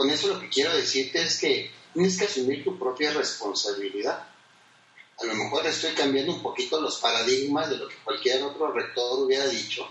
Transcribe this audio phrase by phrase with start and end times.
[0.00, 4.26] con eso lo que quiero decirte es que tienes que asumir tu propia responsabilidad.
[5.18, 9.22] A lo mejor estoy cambiando un poquito los paradigmas de lo que cualquier otro rector
[9.22, 9.86] hubiera dicho,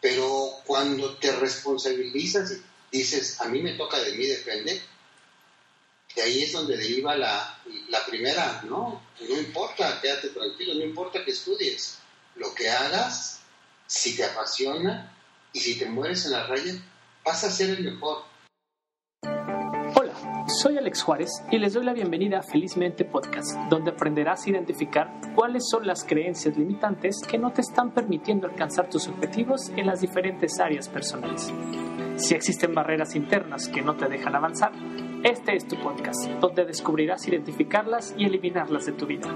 [0.00, 2.52] pero cuando te responsabilizas
[2.90, 4.80] y dices, a mí me toca de mí depende,
[6.16, 9.02] de ahí es donde deriva la, la primera, ¿no?
[9.28, 11.98] No importa, quédate tranquilo, no importa que estudies,
[12.36, 13.40] lo que hagas,
[13.86, 15.14] si te apasiona
[15.52, 16.82] y si te mueres en la raya,
[17.22, 18.32] vas a ser el mejor
[20.60, 25.10] soy Alex Juárez y les doy la bienvenida a Felizmente Podcast, donde aprenderás a identificar
[25.34, 30.00] cuáles son las creencias limitantes que no te están permitiendo alcanzar tus objetivos en las
[30.00, 31.52] diferentes áreas personales.
[32.16, 34.72] Si existen barreras internas que no te dejan avanzar,
[35.24, 39.28] este es tu podcast, donde descubrirás identificarlas y eliminarlas de tu vida.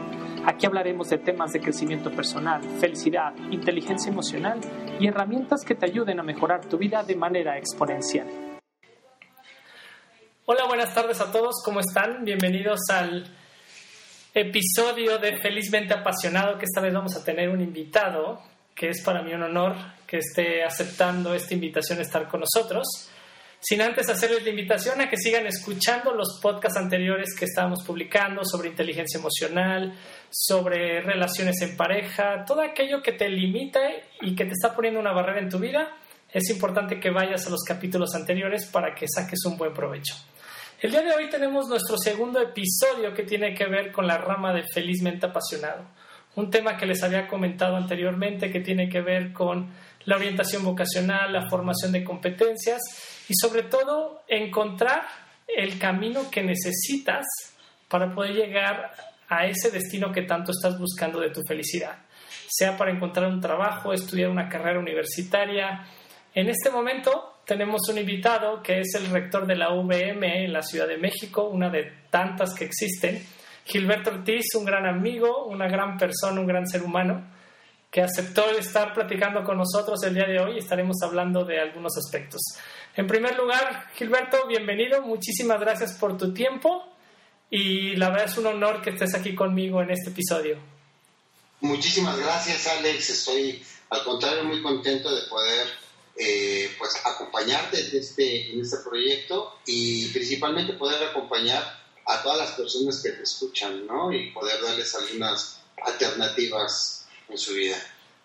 [0.46, 4.60] Aquí hablaremos de temas de crecimiento personal, felicidad, inteligencia emocional
[5.00, 8.47] y herramientas que te ayuden a mejorar tu vida de manera exponencial.
[10.50, 12.24] Hola, buenas tardes a todos, ¿cómo están?
[12.24, 13.22] Bienvenidos al
[14.32, 18.40] episodio de Felizmente Apasionado, que esta vez vamos a tener un invitado,
[18.74, 22.86] que es para mí un honor que esté aceptando esta invitación a estar con nosotros.
[23.60, 28.42] Sin antes hacerles la invitación a que sigan escuchando los podcasts anteriores que estábamos publicando
[28.42, 29.98] sobre inteligencia emocional,
[30.30, 33.80] sobre relaciones en pareja, todo aquello que te limita
[34.22, 35.94] y que te está poniendo una barrera en tu vida,
[36.32, 40.14] es importante que vayas a los capítulos anteriores para que saques un buen provecho.
[40.80, 44.54] El día de hoy tenemos nuestro segundo episodio que tiene que ver con la rama
[44.54, 45.84] de Felizmente Apasionado.
[46.36, 49.72] Un tema que les había comentado anteriormente que tiene que ver con
[50.04, 52.80] la orientación vocacional, la formación de competencias
[53.28, 55.02] y sobre todo encontrar
[55.48, 57.26] el camino que necesitas
[57.88, 58.92] para poder llegar
[59.28, 61.98] a ese destino que tanto estás buscando de tu felicidad.
[62.48, 65.84] Sea para encontrar un trabajo, estudiar una carrera universitaria.
[66.34, 70.62] En este momento tenemos un invitado que es el rector de la UVM en la
[70.62, 73.26] Ciudad de México, una de tantas que existen.
[73.64, 77.26] Gilberto Ortiz, un gran amigo, una gran persona, un gran ser humano,
[77.90, 82.42] que aceptó estar platicando con nosotros el día de hoy estaremos hablando de algunos aspectos.
[82.94, 86.84] En primer lugar, Gilberto, bienvenido, muchísimas gracias por tu tiempo
[87.48, 90.58] y la verdad es un honor que estés aquí conmigo en este episodio.
[91.62, 93.08] Muchísimas gracias, Alex.
[93.08, 95.77] Estoy, al contrario, muy contento de poder
[96.18, 101.62] eh, pues acompañarte en este, en este proyecto y principalmente poder acompañar
[102.06, 104.12] a todas las personas que te escuchan, ¿no?
[104.12, 107.76] Y poder darles algunas alternativas en su vida.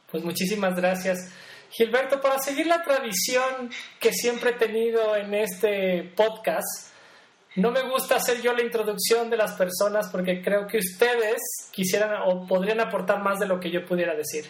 [0.10, 1.30] Pues muchísimas gracias.
[1.70, 6.94] Gilberto, para seguir la tradición que siempre he tenido en este podcast,
[7.56, 11.40] no me gusta hacer yo la introducción de las personas porque creo que ustedes
[11.72, 14.46] quisieran o podrían aportar más de lo que yo pudiera decir.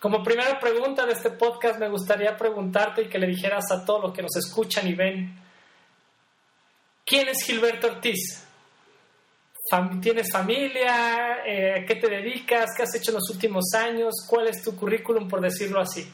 [0.00, 4.02] Como primera pregunta de este podcast me gustaría preguntarte y que le dijeras a todos
[4.02, 5.40] los que nos escuchan y ven,
[7.04, 8.42] ¿quién es Gilberto Ortiz?
[10.00, 11.38] ¿Tienes familia?
[11.44, 12.70] Eh, ¿Qué te dedicas?
[12.76, 14.14] ¿Qué has hecho en los últimos años?
[14.28, 16.06] ¿Cuál es tu currículum, por decirlo así?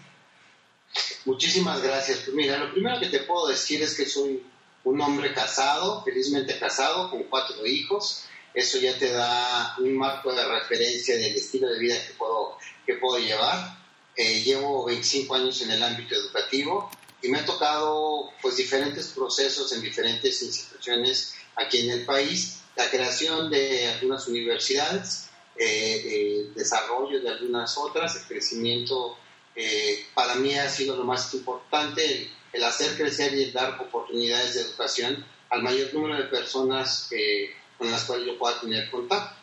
[1.27, 2.21] Muchísimas gracias.
[2.21, 4.43] Pues mira, lo primero que te puedo decir es que soy
[4.85, 8.25] un hombre casado, felizmente casado, con cuatro hijos.
[8.55, 12.95] Eso ya te da un marco de referencia del estilo de vida que puedo que
[12.95, 13.77] puedo llevar.
[14.17, 16.91] Eh, llevo 25 años en el ámbito educativo
[17.23, 22.91] y me ha tocado pues diferentes procesos en diferentes instituciones aquí en el país, la
[22.91, 29.17] creación de algunas universidades, eh, el desarrollo de algunas otras, el crecimiento
[29.55, 34.63] eh, para mí ha sido lo más importante, el, hacer crecer y dar oportunidades de
[34.63, 37.09] educación al mayor número de personas
[37.83, 39.43] con las cuales yo pueda tener contacto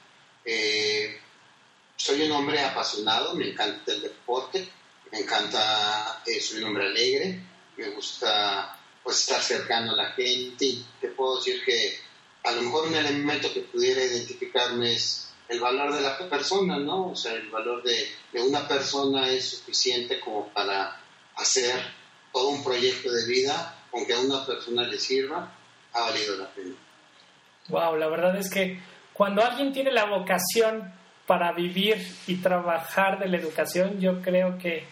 [1.99, 4.67] soy un hombre apasionado, me encanta el deporte,
[5.11, 7.43] me encanta, eh, soy un hombre alegre,
[7.75, 11.99] me gusta pues estar cercano a la gente y te puedo decir que
[12.45, 17.11] a lo mejor un elemento que pudiera identificarme es el valor de la persona, ¿no?
[17.11, 21.01] O sea, el valor de, de una persona es suficiente como para
[21.35, 21.75] hacer
[22.31, 25.53] todo un proyecto de vida, aunque a una persona le sirva,
[25.91, 26.75] ha valido la pena.
[27.69, 28.79] Wow, la verdad es que
[29.13, 30.91] cuando alguien tiene la vocación
[31.27, 34.85] para vivir y trabajar de la educación, yo creo que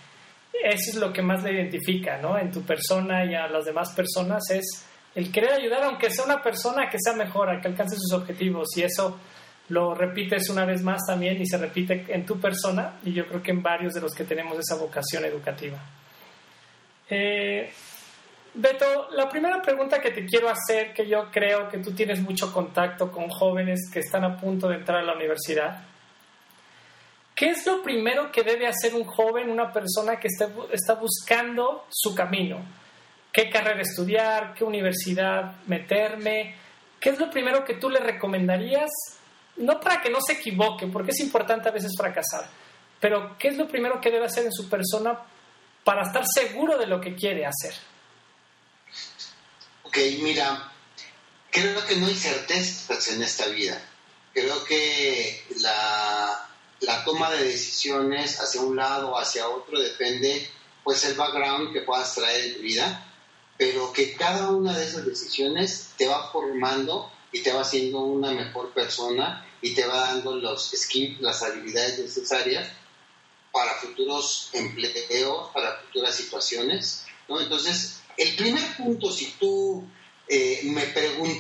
[0.64, 2.38] eso es lo que más le identifica, ¿no?
[2.38, 4.86] En tu persona y a las demás personas es
[5.16, 8.68] el querer ayudar, aunque sea una persona que sea mejor, a que alcance sus objetivos.
[8.78, 9.20] Y eso
[9.70, 13.42] lo repites una vez más también y se repite en tu persona y yo creo
[13.42, 15.80] que en varios de los que tenemos esa vocación educativa.
[17.10, 17.72] Eh,
[18.60, 22.52] Beto, la primera pregunta que te quiero hacer, que yo creo que tú tienes mucho
[22.52, 25.84] contacto con jóvenes que están a punto de entrar a la universidad,
[27.38, 32.16] ¿Qué es lo primero que debe hacer un joven, una persona que está, buscando su
[32.16, 32.58] camino?
[33.32, 36.56] qué carrera estudiar, qué universidad meterme,
[37.00, 38.90] ¿qué es lo primero que tú le recomendarías?
[39.58, 42.50] No para que no se equivoque, porque es importante a veces fracasar,
[43.00, 45.20] pero ¿qué es lo primero que debe hacer en su persona
[45.84, 47.76] para estar seguro de lo que quiere hacer?
[49.98, 50.72] Ok, mira,
[51.50, 53.84] creo que no hay certezas en esta vida.
[54.32, 56.48] Creo que la,
[56.82, 60.52] la toma de decisiones hacia un lado o hacia otro depende
[60.84, 63.12] pues el background que puedas traer en tu vida,
[63.58, 68.32] pero que cada una de esas decisiones te va formando y te va haciendo una
[68.32, 72.70] mejor persona y te va dando los skills, las habilidades necesarias
[73.52, 77.42] para futuros empleos, para futuras situaciones, ¿no?
[77.42, 79.88] Entonces, el primer punto, si tú
[80.28, 80.86] eh, me,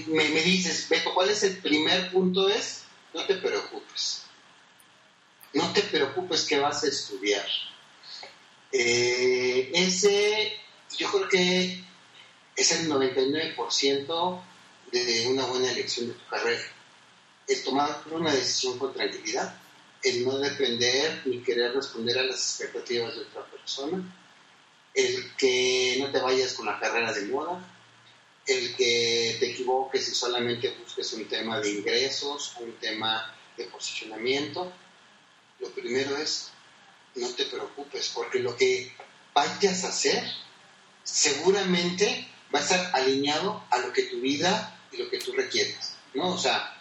[0.07, 2.47] me, me, dices, ¿cuál es el primer punto?
[2.47, 2.83] Es,
[3.13, 4.23] no te preocupes.
[5.53, 7.45] No te preocupes que vas a estudiar.
[8.71, 10.53] Eh, ese,
[10.97, 11.83] yo creo que
[12.55, 14.41] es el 99%
[14.91, 16.63] de una buena elección de tu carrera.
[17.47, 19.59] El tomar una decisión con tranquilidad,
[20.03, 24.03] el no depender ni querer responder a las expectativas de otra persona,
[24.93, 27.57] el que no te vayas con la carrera de moda,
[28.45, 34.71] el que te equivoques y solamente busques un tema de ingresos, un tema de posicionamiento.
[35.59, 36.49] Lo primero es,
[37.15, 38.91] no te preocupes, porque lo que
[39.33, 40.21] vayas a hacer
[41.03, 45.93] seguramente va a estar alineado a lo que tu vida y lo que tú requieres,
[46.13, 46.33] ¿no?
[46.33, 46.77] O sea,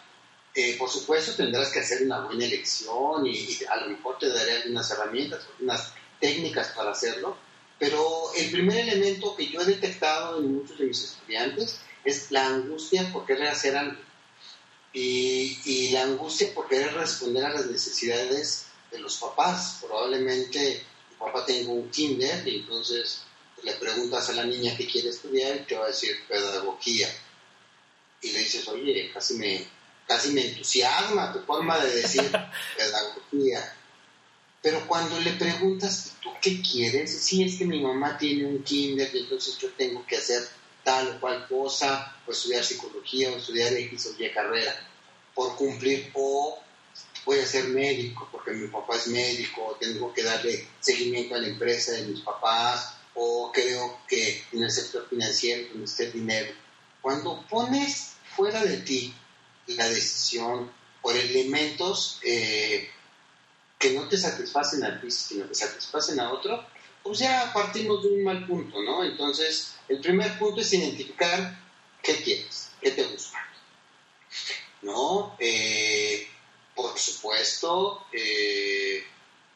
[0.54, 4.62] eh, por supuesto tendrás que hacer una buena elección y, a lo mejor te daré
[4.62, 7.36] algunas herramientas, algunas técnicas para hacerlo,
[7.78, 12.46] pero el primer elemento que yo he detectado en muchos de mis estudiantes es la
[12.46, 14.00] angustia por querer hacer algo
[14.92, 19.78] y, y la angustia por querer responder a las necesidades de los papás.
[19.82, 20.82] Probablemente el
[21.18, 23.20] papá tenga un kinder y entonces
[23.62, 27.08] le preguntas a la niña que quiere estudiar y te va a decir pedagogía.
[28.22, 29.66] Y le dices, oye, casi me,
[30.06, 32.22] casi me entusiasma tu forma de decir
[32.76, 33.75] pedagogía.
[34.66, 37.16] Pero cuando le preguntas, ¿tú qué quieres?
[37.22, 40.42] Sí, es que mi mamá tiene un kinder y entonces yo tengo que hacer
[40.82, 44.74] tal o cual cosa, o estudiar psicología, o estudiar X o Y carrera,
[45.36, 46.58] por cumplir, o
[47.24, 51.38] voy a ser médico porque mi papá es médico, o tengo que darle seguimiento a
[51.38, 56.52] la empresa de mis papás, o creo que en el sector financiero esté dinero.
[57.00, 59.14] Cuando pones fuera de ti
[59.68, 62.90] la decisión por elementos eh,
[63.78, 66.66] que no te satisfacen a ti, sino que satisfacen a otro,
[67.02, 69.04] pues ya partimos de un mal punto, ¿no?
[69.04, 71.58] Entonces, el primer punto es identificar
[72.02, 73.38] qué quieres, qué te gusta.
[74.82, 75.36] ¿No?
[75.38, 76.28] Eh,
[76.74, 79.04] por supuesto, eh,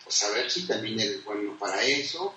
[0.02, 2.34] pues saber si también eres bueno para eso,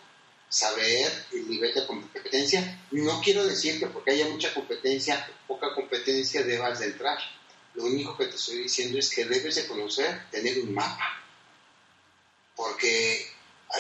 [0.50, 2.86] saber el nivel de competencia.
[2.92, 7.18] No quiero decir que porque haya mucha competencia, poca competencia debas de entrar.
[7.74, 11.23] Lo único que te estoy diciendo es que debes de conocer, tener un mapa.
[12.56, 13.28] Porque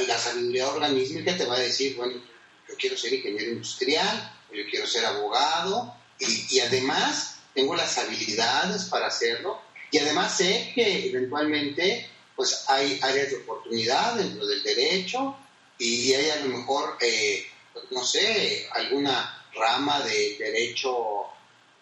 [0.07, 2.21] la sabiduría organísmica te va a decir, bueno,
[2.67, 9.07] yo quiero ser ingeniero industrial, yo quiero ser abogado, y, además tengo las habilidades para
[9.07, 9.61] hacerlo,
[9.91, 15.37] y además sé que eventualmente pues hay áreas de oportunidad dentro del derecho,
[15.77, 17.45] y hay a lo mejor, eh,
[17.91, 21.27] no sé, alguna rama de derecho,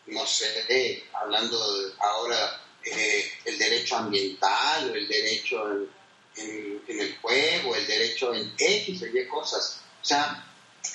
[0.08, 1.58] no sé, hablando
[2.00, 5.88] ahora eh, el derecho ambiental o el derecho
[6.36, 9.82] en, el juego, el derecho en X o Y cosas.
[10.02, 10.46] O sea,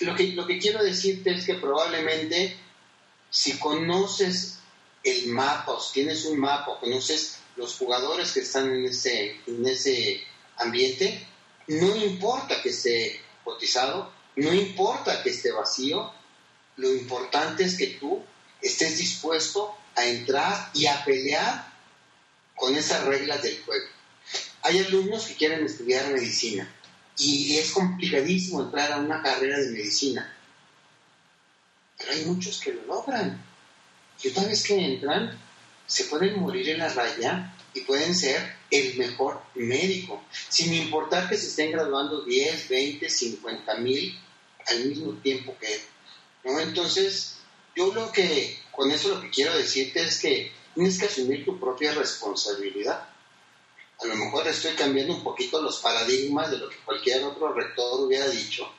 [0.01, 2.57] lo que, lo que quiero decirte es que probablemente
[3.31, 4.59] si conoces
[5.03, 9.67] el mapa, o si tienes un mapa, conoces los jugadores que están en ese, en
[9.67, 10.23] ese
[10.57, 11.27] ambiente,
[11.69, 16.13] no importa que esté cotizado, no importa que esté vacío,
[16.77, 18.23] lo importante es que tú
[18.61, 21.73] estés dispuesto a entrar y a pelear
[22.55, 23.96] con esas reglas del juego.
[24.63, 26.69] Hay alumnos que quieren estudiar medicina
[27.19, 30.35] y es complicadísimo entrar a una carrera de medicina,
[31.97, 33.43] pero hay muchos que lo logran.
[34.23, 35.39] Y una vez que entran,
[35.87, 41.37] se pueden morir en la raya y pueden ser el mejor médico, sin importar que
[41.37, 44.19] se estén graduando 10, 20, 50 mil
[44.67, 45.81] al mismo tiempo que él.
[46.45, 46.61] ¿no?
[46.61, 47.37] Entonces,
[47.77, 51.59] yo lo que, con eso lo que quiero decirte es que tienes que asumir tu
[51.61, 53.09] propia responsabilidad.
[54.03, 58.01] A lo mejor estoy cambiando un poquito los paradigmas de lo que cualquier otro rector
[58.01, 58.71] hubiera dicho,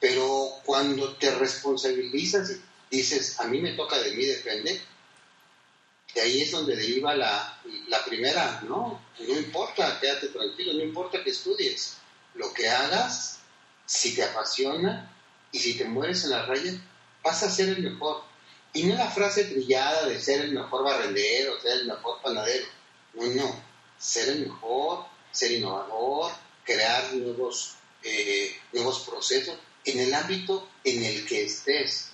[0.00, 2.50] pero cuando te responsabilizas
[2.90, 4.80] y dices, a mí me toca de mí depende,
[6.14, 9.00] de ahí es donde deriva la, la primera, ¿no?
[9.20, 11.98] No importa, quédate tranquilo, no importa que estudies.
[12.34, 13.40] Lo que hagas,
[13.86, 15.14] si te apasiona
[15.52, 16.72] y si te mueres en la raya,
[17.22, 18.22] vas a ser el mejor.
[18.72, 22.66] Y no la frase trillada de ser el mejor barrendero, ser el mejor panadero.
[23.14, 23.67] No, no.
[23.98, 26.32] Ser el mejor, ser innovador,
[26.64, 32.10] crear nuevos, eh, nuevos procesos en el ámbito en el que estés.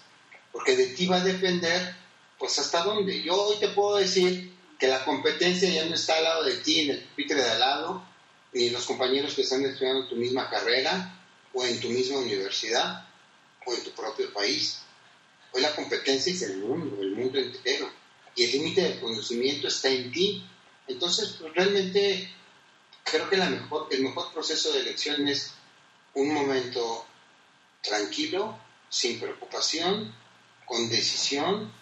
[0.53, 1.95] Porque de ti va a depender,
[2.39, 3.23] pues hasta dónde.
[3.23, 6.81] Yo hoy te puedo decir que la competencia ya no está al lado de ti,
[6.81, 8.05] en el pupitre de al lado,
[8.53, 11.21] ni los compañeros que están estudiando tu misma carrera,
[11.53, 13.07] o en tu misma universidad,
[13.67, 14.81] o en tu propio país.
[15.53, 17.89] Hoy la competencia es el mundo, el mundo entero.
[18.37, 20.45] Y el límite del conocimiento está en ti.
[20.87, 22.31] Entonces, pues, realmente
[23.05, 25.53] creo que la mejor, el mejor proceso de elección es
[26.15, 27.07] un momento
[27.83, 30.15] tranquilo, sin preocupación,
[30.65, 31.73] con decisión,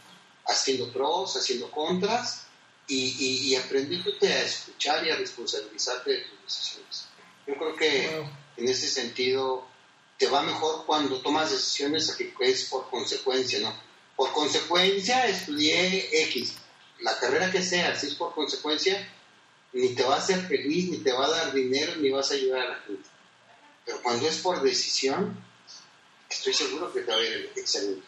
[0.47, 2.47] haciendo pros, haciendo contras
[2.89, 7.07] y, y, aprendiéndote a escuchar y a responsabilizarte de tus decisiones.
[7.47, 9.67] Yo creo que en ese sentido
[10.19, 13.75] te va mejor cuando tomas decisiones a que es por consecuencia, ¿no?
[14.17, 16.55] Por consecuencia estudié X,
[17.03, 19.09] la carrera que sea, si es por consecuencia,
[19.73, 22.35] ni te va a hacer feliz, ni te va a dar dinero, ni vas a
[22.35, 23.09] ayudar a la gente.
[23.85, 25.37] Pero cuando es por decisión,
[26.31, 28.07] estoy seguro que te va a ir excelente.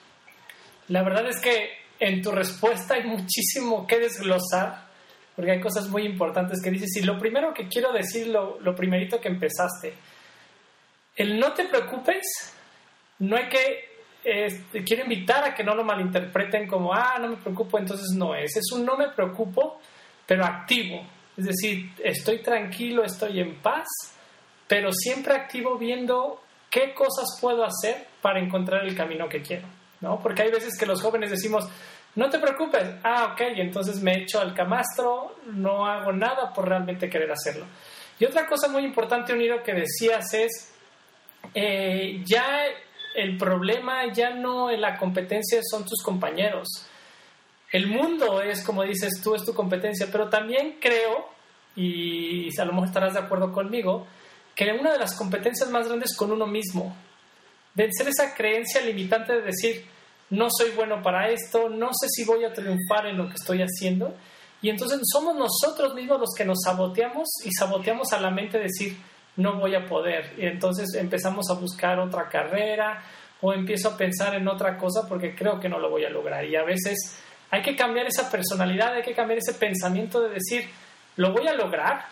[0.88, 4.88] La verdad es que en tu respuesta hay muchísimo que desglosar,
[5.34, 6.96] porque hay cosas muy importantes que dices.
[6.96, 9.94] Y lo primero que quiero decir, lo, lo primerito que empezaste,
[11.16, 12.24] el no te preocupes,
[13.20, 13.93] no hay que
[14.84, 18.56] quiero invitar a que no lo malinterpreten como, ah, no me preocupo, entonces no es.
[18.56, 19.80] Es un no me preocupo,
[20.26, 21.06] pero activo.
[21.36, 23.86] Es decir, estoy tranquilo, estoy en paz,
[24.66, 26.40] pero siempre activo viendo
[26.70, 29.66] qué cosas puedo hacer para encontrar el camino que quiero.
[30.00, 30.18] ¿no?
[30.20, 31.68] Porque hay veces que los jóvenes decimos,
[32.16, 37.10] no te preocupes, ah, ok, entonces me echo al camastro, no hago nada por realmente
[37.10, 37.66] querer hacerlo.
[38.18, 40.72] Y otra cosa muy importante, Unido, que decías es,
[41.54, 42.64] eh, ya
[43.14, 46.68] el problema ya no en la competencia son tus compañeros.
[47.70, 51.28] El mundo es, como dices tú, es tu competencia, pero también creo,
[51.76, 54.06] y a lo mejor estarás de acuerdo conmigo,
[54.54, 56.94] que una de las competencias más grandes es con uno mismo.
[57.74, 59.84] Vencer esa creencia limitante de decir,
[60.30, 63.62] no soy bueno para esto, no sé si voy a triunfar en lo que estoy
[63.62, 64.14] haciendo.
[64.62, 68.96] Y entonces somos nosotros mismos los que nos saboteamos y saboteamos a la mente decir,
[69.36, 70.34] no voy a poder.
[70.38, 73.04] Y entonces empezamos a buscar otra carrera
[73.40, 76.44] o empiezo a pensar en otra cosa porque creo que no lo voy a lograr.
[76.44, 77.18] Y a veces
[77.50, 80.68] hay que cambiar esa personalidad, hay que cambiar ese pensamiento de decir,
[81.16, 82.06] lo voy a lograr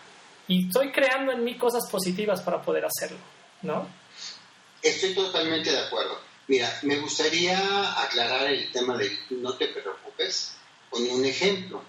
[0.47, 3.17] y estoy creando en mí cosas positivas para poder hacerlo,
[3.61, 3.87] ¿no?
[4.81, 6.19] Estoy totalmente de acuerdo.
[6.47, 7.57] Mira, me gustaría
[8.01, 10.57] aclarar el tema de no te preocupes
[10.89, 11.81] con un ejemplo.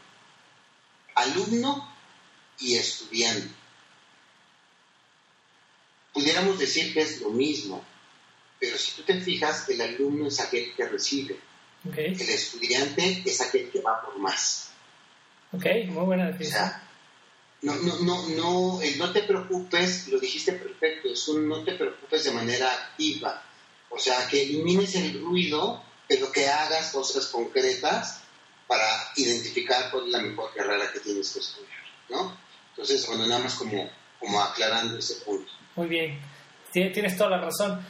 [1.16, 1.92] Alumno
[2.60, 3.63] y estudiante
[6.14, 7.84] pudiéramos decir que es lo mismo,
[8.58, 11.38] pero si tú te fijas, el alumno es aquel que recibe,
[11.92, 14.70] el estudiante es aquel que va por más.
[15.52, 16.72] Ok, muy buena definición.
[17.62, 21.72] no, no, no, no, el no te preocupes, lo dijiste perfecto, es un no te
[21.72, 23.42] preocupes de manera activa.
[23.90, 28.22] O sea, que elimines el ruido, pero que hagas cosas concretas
[28.66, 32.36] para identificar cuál es la mejor carrera que tienes que estudiar, ¿no?
[32.70, 35.52] Entonces, bueno, nada más como, como aclarando ese punto.
[35.76, 36.18] Muy bien,
[36.72, 37.80] tienes toda la razón.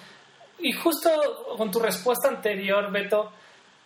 [0.58, 1.10] Y justo
[1.56, 3.32] con tu respuesta anterior, Beto,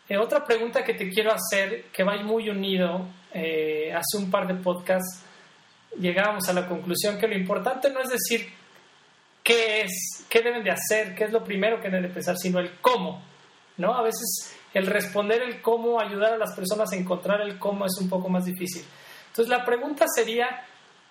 [0.09, 4.47] eh, otra pregunta que te quiero hacer, que va muy unido, eh, hace un par
[4.47, 5.25] de podcasts
[5.99, 8.49] llegábamos a la conclusión que lo importante no es decir
[9.43, 12.59] qué es, qué deben de hacer, qué es lo primero que deben de pensar, sino
[12.59, 13.23] el cómo,
[13.79, 13.95] ¿no?
[13.95, 17.97] A veces el responder el cómo, ayudar a las personas a encontrar el cómo es
[18.01, 18.85] un poco más difícil.
[19.29, 20.67] Entonces la pregunta sería,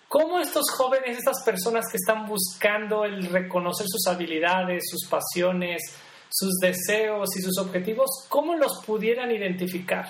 [0.07, 5.81] ¿Cómo estos jóvenes, estas personas que están buscando el reconocer sus habilidades, sus pasiones,
[6.29, 10.09] sus deseos y sus objetivos, cómo los pudieran identificar?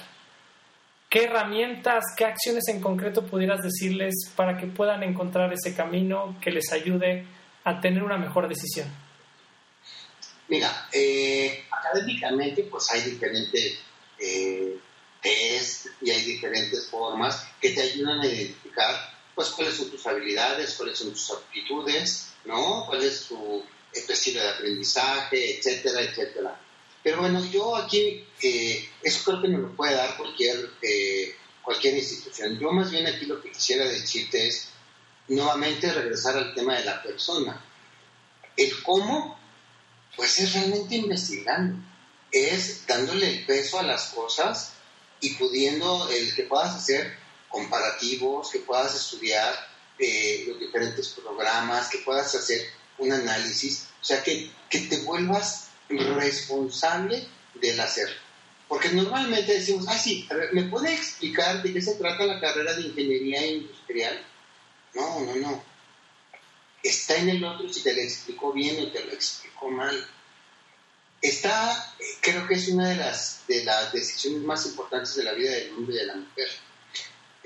[1.09, 6.51] ¿Qué herramientas, qué acciones en concreto pudieras decirles para que puedan encontrar ese camino que
[6.51, 7.25] les ayude
[7.63, 8.87] a tener una mejor decisión?
[10.47, 13.79] Mira, eh, académicamente pues hay diferentes
[14.19, 14.77] eh,
[15.21, 20.73] test y hay diferentes formas que te ayudan a identificar pues cuáles son tus habilidades,
[20.73, 22.87] cuáles son tus aptitudes, ¿no?
[22.87, 23.63] Cuál es tu,
[23.93, 26.59] estilo de aprendizaje, etcétera, etcétera.
[27.03, 31.97] Pero bueno, yo aquí, eh, eso creo que no lo puede dar cualquier, eh, cualquier
[31.97, 32.57] institución.
[32.57, 34.69] Yo más bien aquí lo que quisiera decirte es,
[35.27, 37.63] nuevamente regresar al tema de la persona.
[38.55, 39.39] El cómo,
[40.15, 41.77] pues es realmente investigando,
[42.31, 44.73] es dándole el peso a las cosas
[45.21, 49.53] y pudiendo, el que puedas hacer comparativos, que puedas estudiar
[49.99, 55.69] eh, los diferentes programas, que puedas hacer un análisis, o sea, que, que te vuelvas
[55.89, 58.09] responsable del hacer.
[58.67, 62.39] Porque normalmente decimos, ah, sí, a ver, ¿me puede explicar de qué se trata la
[62.39, 64.25] carrera de ingeniería industrial?
[64.93, 65.63] No, no, no.
[66.83, 70.07] Está en el otro si te lo explicó bien o te lo explicó mal.
[71.21, 75.51] Está, creo que es una de las, de las decisiones más importantes de la vida
[75.51, 76.49] del hombre y de la mujer.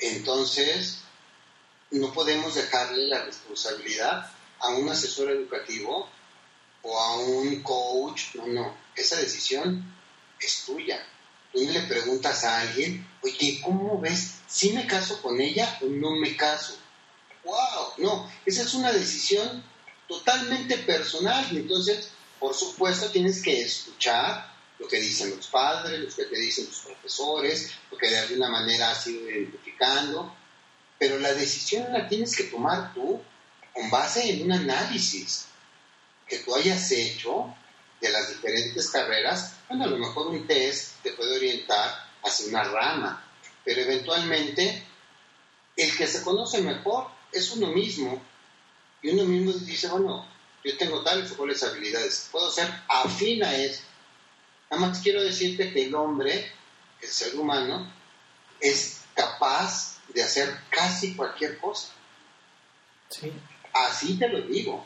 [0.01, 0.97] Entonces,
[1.91, 6.09] no podemos dejarle la responsabilidad a un asesor educativo
[6.81, 8.35] o a un coach.
[8.35, 8.75] No, no.
[8.95, 9.83] Esa decisión
[10.39, 11.05] es tuya.
[11.53, 14.39] Tú le preguntas a alguien, oye, ¿cómo ves?
[14.47, 16.77] ¿Si me caso con ella o no me caso?
[17.43, 17.93] ¡Wow!
[17.97, 19.63] No, esa es una decisión
[20.07, 21.45] totalmente personal.
[21.51, 24.50] Entonces, por supuesto, tienes que escuchar
[24.81, 28.49] lo que dicen los padres, lo que te dicen los profesores, lo que de alguna
[28.49, 30.35] manera has ido identificando,
[30.97, 33.21] pero la decisión la tienes que tomar tú
[33.75, 35.45] con base en un análisis
[36.27, 37.55] que tú hayas hecho
[38.01, 39.53] de las diferentes carreras.
[39.69, 43.23] Bueno, a lo mejor un test te puede orientar hacia una rama,
[43.63, 44.83] pero eventualmente
[45.77, 48.19] el que se conoce mejor es uno mismo
[49.03, 50.27] y uno mismo dice, bueno,
[50.63, 53.90] yo tengo tales o cuales habilidades, puedo ser afín a eso
[54.71, 56.49] Nada más quiero decirte que el hombre,
[57.01, 57.91] el ser humano,
[58.61, 61.89] es capaz de hacer casi cualquier cosa.
[63.09, 63.33] Sí.
[63.73, 64.85] Así te lo digo.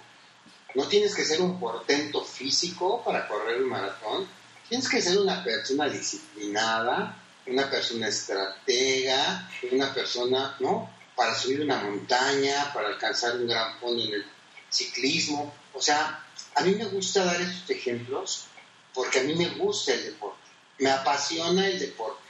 [0.73, 4.27] No tienes que ser un portento físico para correr un maratón.
[4.67, 10.89] Tienes que ser una persona disciplinada, una persona estratega, una persona, ¿no?
[11.15, 14.25] Para subir una montaña, para alcanzar un gran fondo en el
[14.67, 15.53] ciclismo.
[15.75, 16.25] O sea,
[16.55, 18.47] a mí me gusta dar estos ejemplos
[18.95, 20.47] porque a mí me gusta el deporte,
[20.79, 22.23] me apasiona el deporte.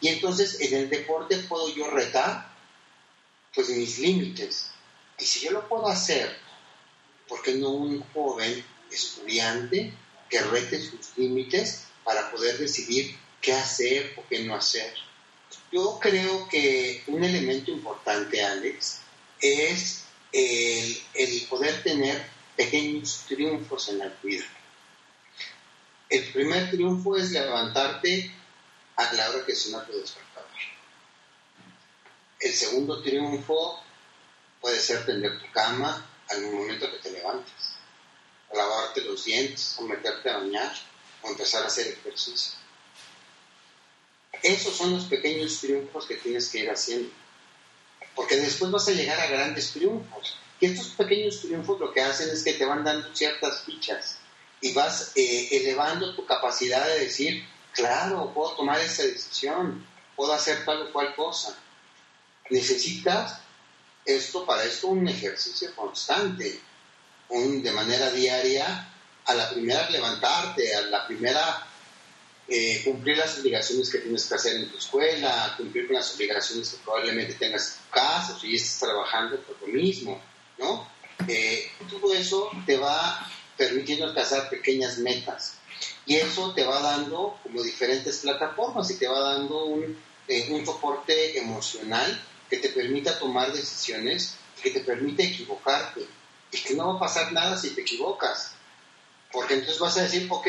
[0.00, 2.52] Y entonces en el deporte puedo yo retar
[3.52, 4.70] pues mis límites.
[5.18, 6.38] Y si yo lo puedo hacer,
[7.28, 9.92] ¿por qué no un joven estudiante
[10.30, 14.94] que rete sus límites para poder decidir qué hacer o qué no hacer?
[15.72, 19.00] Yo creo que un elemento importante, Alex,
[19.40, 24.44] es el, el poder tener pequeños triunfos en la vida.
[26.12, 28.30] El primer triunfo es levantarte
[28.96, 30.50] a la hora que suena tu despertador.
[32.38, 33.82] El segundo triunfo
[34.60, 37.76] puede ser tender tu cama al momento que te levantes,
[38.50, 40.70] o lavarte los dientes, o meterte a bañar,
[41.22, 42.58] o empezar a hacer ejercicio.
[44.42, 47.10] Esos son los pequeños triunfos que tienes que ir haciendo,
[48.14, 50.36] porque después vas a llegar a grandes triunfos.
[50.60, 54.18] Y estos pequeños triunfos lo que hacen es que te van dando ciertas fichas
[54.62, 59.84] y vas eh, elevando tu capacidad de decir, claro, puedo tomar esa decisión,
[60.16, 61.58] puedo hacer tal o cual cosa.
[62.48, 63.40] Necesitas
[64.04, 66.60] esto para esto un ejercicio constante,
[67.30, 68.88] un, de manera diaria,
[69.24, 71.66] a la primera levantarte, a la primera
[72.48, 76.70] eh, cumplir las obligaciones que tienes que hacer en tu escuela, cumplir con las obligaciones
[76.70, 80.20] que probablemente tengas en tu casa, si estás trabajando por lo mismo,
[80.58, 80.88] ¿no?
[81.26, 83.28] Eh, todo eso te va
[83.62, 85.54] permitiendo alcanzar pequeñas metas.
[86.04, 89.96] Y eso te va dando como diferentes plataformas y te va dando un,
[90.26, 92.20] eh, un soporte emocional
[92.50, 96.04] que te permita tomar decisiones, que te permite equivocarte.
[96.50, 98.52] Y que no va a pasar nada si te equivocas.
[99.30, 100.46] Porque entonces vas a decir, ok,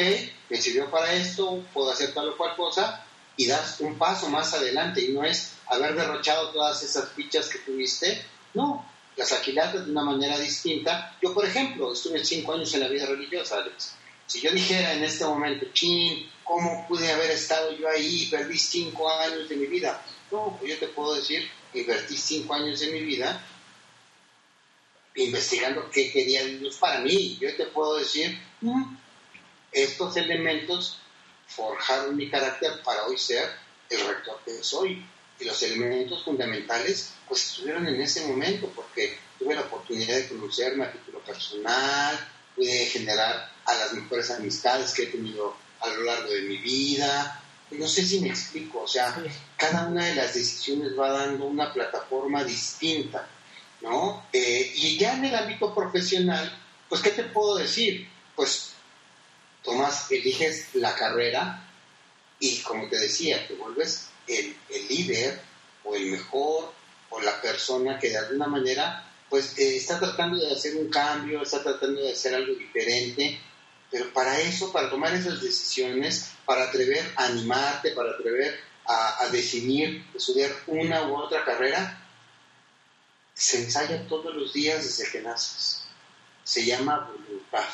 [0.50, 3.06] me sirvió para esto, puedo hacer tal o cual cosa,
[3.38, 5.02] y das un paso más adelante.
[5.02, 10.04] Y no es haber derrochado todas esas fichas que tuviste, no, las aquilatas de una
[10.04, 11.18] manera distinta.
[11.22, 13.96] Yo, por ejemplo, estuve cinco años en la vida religiosa, Alex.
[14.26, 18.28] Si yo dijera en este momento, chin, ¿cómo pude haber estado yo ahí?
[18.32, 20.04] Perdí cinco años de mi vida.
[20.32, 23.46] No, pues yo te puedo decir, invertí cinco años de mi vida
[25.16, 27.38] investigando qué quería Dios para mí.
[27.40, 28.96] Yo te puedo decir, mm,
[29.72, 31.00] estos elementos
[31.48, 33.50] forjaron mi carácter para hoy ser
[33.90, 35.06] el rector que soy
[35.40, 40.86] y los elementos fundamentales pues estuvieron en ese momento porque tuve la oportunidad de conocerme
[40.86, 46.30] a título personal, pude generar a las mejores amistades que he tenido a lo largo
[46.30, 47.42] de mi vida.
[47.72, 49.16] No sé si me explico, o sea,
[49.58, 53.28] cada una de las decisiones va dando una plataforma distinta,
[53.82, 54.28] ¿no?
[54.32, 56.56] Eh, y ya en el ámbito profesional,
[56.88, 58.08] pues, ¿qué te puedo decir?
[58.36, 58.74] Pues,
[59.64, 61.68] tomas, eliges la carrera
[62.40, 64.56] y, como te decía, te vuelves el,
[64.90, 65.42] líder
[65.84, 66.74] o el mejor
[67.10, 71.42] o la persona que de alguna manera pues eh, está tratando de hacer un cambio,
[71.42, 73.40] está tratando de hacer algo diferente,
[73.90, 79.30] pero para eso, para tomar esas decisiones, para atrever a animarte, para atrever a, a
[79.30, 82.00] decidir estudiar una u otra carrera,
[83.34, 85.86] se ensaya todos los días desde que naces.
[86.44, 87.66] Se llama voluntad,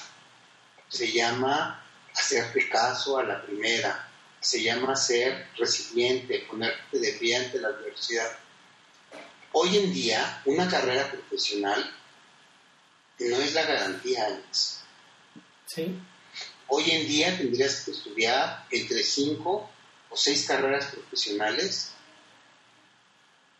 [0.88, 1.84] se llama
[2.16, 4.09] hacerte caso a la primera,
[4.40, 8.38] se llama ser resiliente, ponerte de pie ante la adversidad.
[9.52, 11.96] Hoy en día, una carrera profesional
[13.20, 14.80] no es la garantía, Alex.
[15.66, 15.96] Sí.
[16.68, 19.70] Hoy en día tendrías que estudiar entre cinco
[20.10, 21.92] o seis carreras profesionales.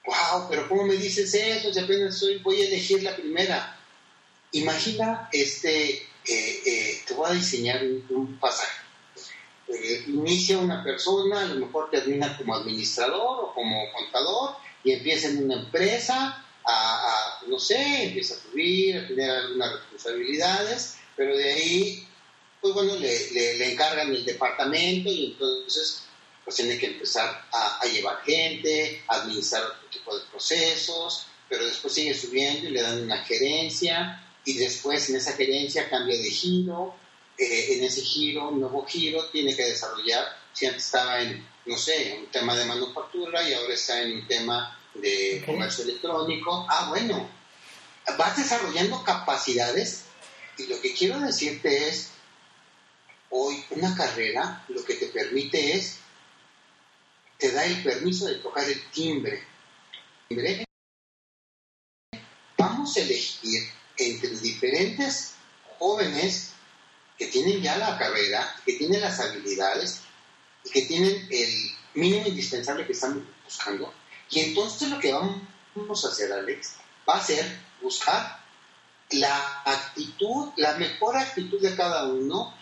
[0.06, 0.48] ¡Wow!
[0.50, 1.74] Pero ¿cómo me dices eso?
[1.74, 3.78] Si apenas soy, voy a elegir la primera.
[4.54, 8.82] Imagina, este, eh, eh, te voy a diseñar un, pasaje.
[9.70, 15.28] Eh, inicia una persona, a lo mejor termina como administrador o como contador y empieza
[15.30, 21.54] en una empresa a, no sé, empieza a subir, a tener algunas responsabilidades, pero de
[21.54, 22.08] ahí,
[22.62, 26.04] pues bueno, le, le, encargan el departamento y entonces
[26.44, 31.94] pues tiene que empezar a, llevar gente, a administrar otro tipo de procesos, pero después
[31.94, 36.96] sigue subiendo y le dan una gerencia y después en esa gerencia cambia de giro,
[37.40, 41.78] eh, en ese giro, un nuevo giro, tiene que desarrollar, si antes estaba en, no
[41.78, 46.68] sé, un tema de manufactura y ahora está en un tema de comercio electrónico.
[46.70, 47.30] Ah, bueno,
[48.18, 50.04] vas desarrollando capacidades
[50.58, 52.10] y lo que quiero decirte es,
[53.30, 56.00] hoy una carrera lo que te permite es,
[57.38, 59.42] te da el permiso de tocar el timbre.
[62.58, 63.64] Vamos a elegir
[63.96, 65.36] entre diferentes
[65.78, 66.52] jóvenes
[67.20, 70.02] que tienen ya la carrera, que tienen las habilidades
[70.64, 73.94] y que tienen el mínimo indispensable que están buscando,
[74.30, 76.76] y entonces lo que vamos a hacer, Alex,
[77.08, 78.40] va a ser buscar
[79.12, 82.56] la actitud, la mejor actitud de cada uno,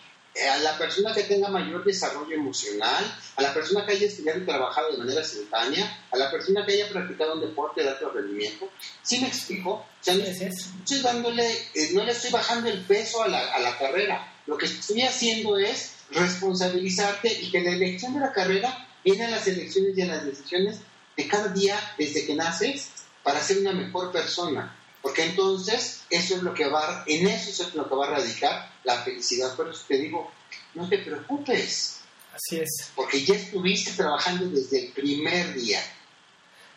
[0.50, 3.04] a la persona que tenga mayor desarrollo emocional,
[3.36, 6.74] a la persona que haya estudiado y trabajado de manera simultánea, a la persona que
[6.74, 8.70] haya practicado un deporte de alto rendimiento.
[9.02, 9.70] ¿Sí me explico?
[9.70, 13.58] O sea, no, estoy dándole, eh, no le estoy bajando el peso a la, a
[13.58, 14.32] la carrera.
[14.46, 19.30] Lo que estoy haciendo es responsabilizarte y que la elección de la carrera viene a
[19.30, 20.78] las elecciones y a las decisiones
[21.16, 22.90] de cada día desde que naces
[23.22, 24.77] para ser una mejor persona.
[25.08, 28.70] Porque entonces eso es lo que va, en eso es lo que va a radicar
[28.84, 29.56] la felicidad.
[29.56, 30.30] Por eso te digo,
[30.74, 32.02] no te preocupes.
[32.34, 32.92] Así es.
[32.94, 35.80] Porque ya estuviste trabajando desde el primer día.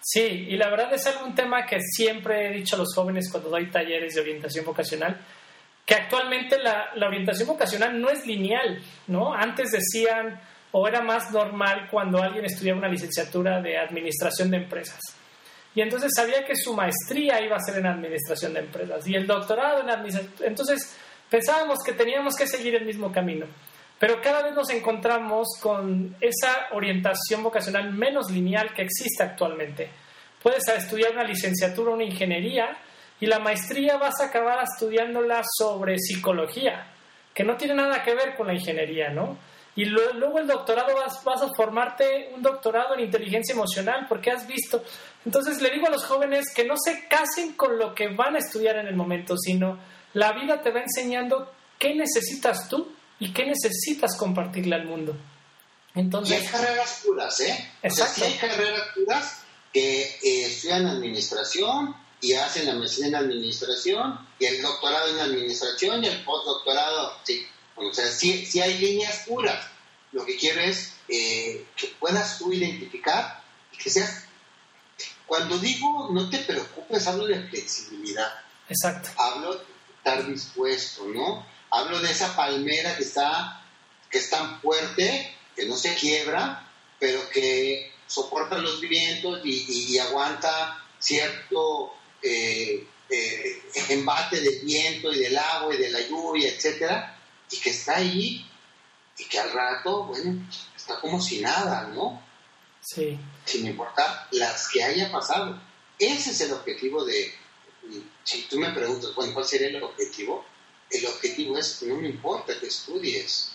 [0.01, 3.49] Sí, y la verdad es algún tema que siempre he dicho a los jóvenes cuando
[3.49, 5.19] doy talleres de orientación vocacional,
[5.85, 9.33] que actualmente la, la orientación vocacional no es lineal, ¿no?
[9.33, 10.39] Antes decían,
[10.71, 15.01] o era más normal cuando alguien estudiaba una licenciatura de administración de empresas.
[15.73, 19.25] Y entonces sabía que su maestría iba a ser en administración de empresas y el
[19.25, 20.33] doctorado en administración.
[20.41, 20.97] Entonces
[21.29, 23.45] pensábamos que teníamos que seguir el mismo camino.
[23.97, 29.89] Pero cada vez nos encontramos con esa orientación vocacional menos lineal que existe actualmente.
[30.41, 32.75] Puedes estudiar una licenciatura, una ingeniería,
[33.19, 36.87] y la maestría vas a acabar estudiándola sobre psicología,
[37.31, 39.37] que no tiene nada que ver con la ingeniería, ¿no?
[39.75, 44.45] Y luego el doctorado vas, vas, a formarte un doctorado en inteligencia emocional porque has
[44.45, 44.83] visto.
[45.25, 48.39] Entonces le digo a los jóvenes que no se casen con lo que van a
[48.39, 49.79] estudiar en el momento, sino
[50.13, 55.15] la vida te va enseñando qué necesitas tú y qué necesitas compartirle al mundo.
[55.93, 57.71] Entonces, y hay carreras puras, ¿eh?
[57.83, 58.25] Exacto.
[58.25, 64.61] hay carreras puras que eh, estudian administración y hacen la maestría en administración y el
[64.61, 69.65] doctorado en administración y el postdoctorado, sí o sea, sí, hay líneas puras.
[70.11, 74.25] Lo que quiero es eh, que puedas tú identificar y que seas...
[75.31, 78.33] Cuando digo no te preocupes, hablo de flexibilidad.
[78.67, 79.11] Exacto.
[79.17, 79.63] Hablo de
[79.95, 81.47] estar dispuesto, ¿no?
[81.69, 83.63] Hablo de esa palmera que está,
[84.09, 90.83] que es tan fuerte, que no se quiebra, pero que soporta los vientos y, aguanta
[90.99, 97.17] cierto eh, eh, embate del viento y del agua y de la lluvia, etcétera,
[97.49, 98.45] y que está ahí
[99.17, 102.21] y que al rato, bueno, está como si nada, ¿no?
[102.81, 103.19] Sí.
[103.45, 105.61] Sin importar las que haya pasado.
[105.97, 107.33] Ese es el objetivo de,
[108.23, 110.45] si tú me preguntas, bueno, ¿cuál sería el objetivo?
[110.89, 113.53] El objetivo es, no me importa que estudies,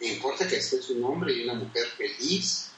[0.00, 2.70] me importa que estés un hombre y una mujer feliz,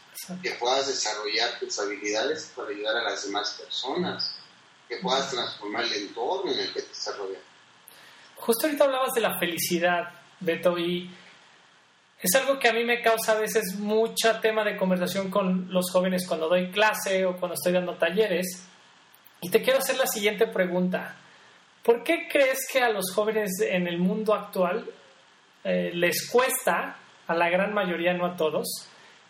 [0.42, 4.34] que puedas desarrollar tus habilidades para ayudar a las demás personas,
[4.88, 7.44] que puedas transformar el entorno en el que te estás rodeando.
[8.36, 11.10] Justo ahorita hablabas de la felicidad Beto, y
[12.22, 15.90] es algo que a mí me causa a veces mucho tema de conversación con los
[15.90, 18.66] jóvenes cuando doy clase o cuando estoy dando talleres.
[19.40, 21.16] Y te quiero hacer la siguiente pregunta.
[21.82, 24.84] ¿Por qué crees que a los jóvenes en el mundo actual
[25.64, 28.68] eh, les cuesta, a la gran mayoría, no a todos,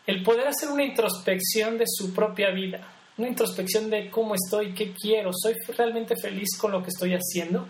[0.04, 2.80] el poder hacer una introspección de su propia vida?
[3.18, 7.68] Una introspección de cómo estoy, qué quiero, soy realmente feliz con lo que estoy haciendo.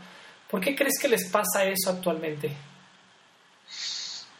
[0.48, 2.69] ¿Por qué crees que les pasa eso actualmente?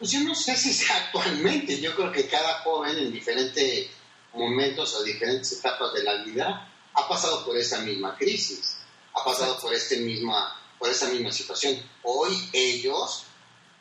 [0.01, 3.87] Pues yo no sé si sea actualmente, yo creo que cada joven en diferentes
[4.33, 8.77] momentos o diferentes etapas de la vida ha pasado por esa misma crisis,
[9.13, 11.79] ha pasado por, este misma, por esa misma situación.
[12.01, 13.25] Hoy ellos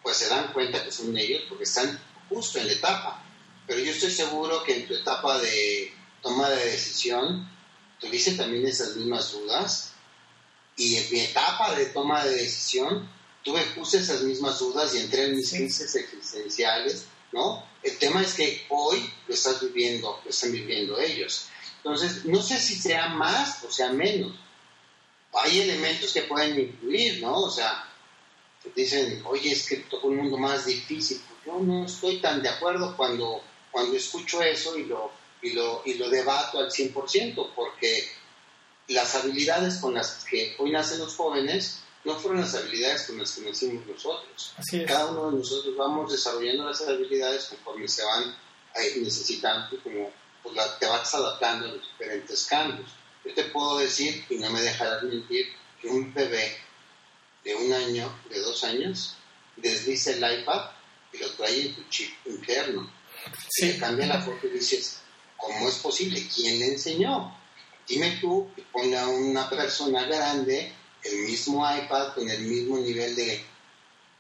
[0.02, 3.24] pues se dan cuenta que son ellos porque están justo en la etapa.
[3.66, 7.50] Pero yo estoy seguro que en tu etapa de toma de decisión
[7.98, 9.92] tuviste también esas mismas dudas
[10.76, 13.08] y en mi etapa de toma de decisión
[13.42, 17.64] tuve justo esas mismas dudas y entré en mis crisis existenciales, ¿no?
[17.82, 21.46] El tema es que hoy lo estás viviendo, lo están viviendo ellos.
[21.78, 24.32] Entonces, no sé si sea más o sea menos.
[25.32, 27.34] Hay elementos que pueden influir, ¿no?
[27.42, 27.88] O sea,
[28.74, 31.20] dicen, oye, es que todo el mundo más difícil.
[31.26, 35.82] Pues yo no estoy tan de acuerdo cuando, cuando escucho eso y lo, y, lo,
[35.86, 38.10] y lo debato al 100%, porque
[38.88, 43.32] las habilidades con las que hoy nacen los jóvenes no fueron las habilidades con las
[43.32, 44.54] que nacimos nosotros.
[44.86, 48.34] Cada uno de nosotros vamos desarrollando las habilidades conforme se van
[48.74, 50.10] eh, necesitando, como
[50.42, 52.90] pues, te vas adaptando a los diferentes cambios.
[53.24, 55.46] Yo te puedo decir, y no me dejarás mentir,
[55.80, 56.56] que un bebé
[57.44, 59.16] de un año, de dos años,
[59.56, 60.70] desliza el iPad
[61.12, 62.90] y lo trae en tu chip interno.
[63.50, 63.78] Sí.
[63.78, 65.00] cambia la foto y dices,
[65.36, 66.26] ¿cómo es posible?
[66.34, 67.36] ¿Quién le enseñó?
[67.86, 70.72] Dime tú que ponga una persona grande
[71.04, 73.44] el mismo iPad con el mismo nivel de...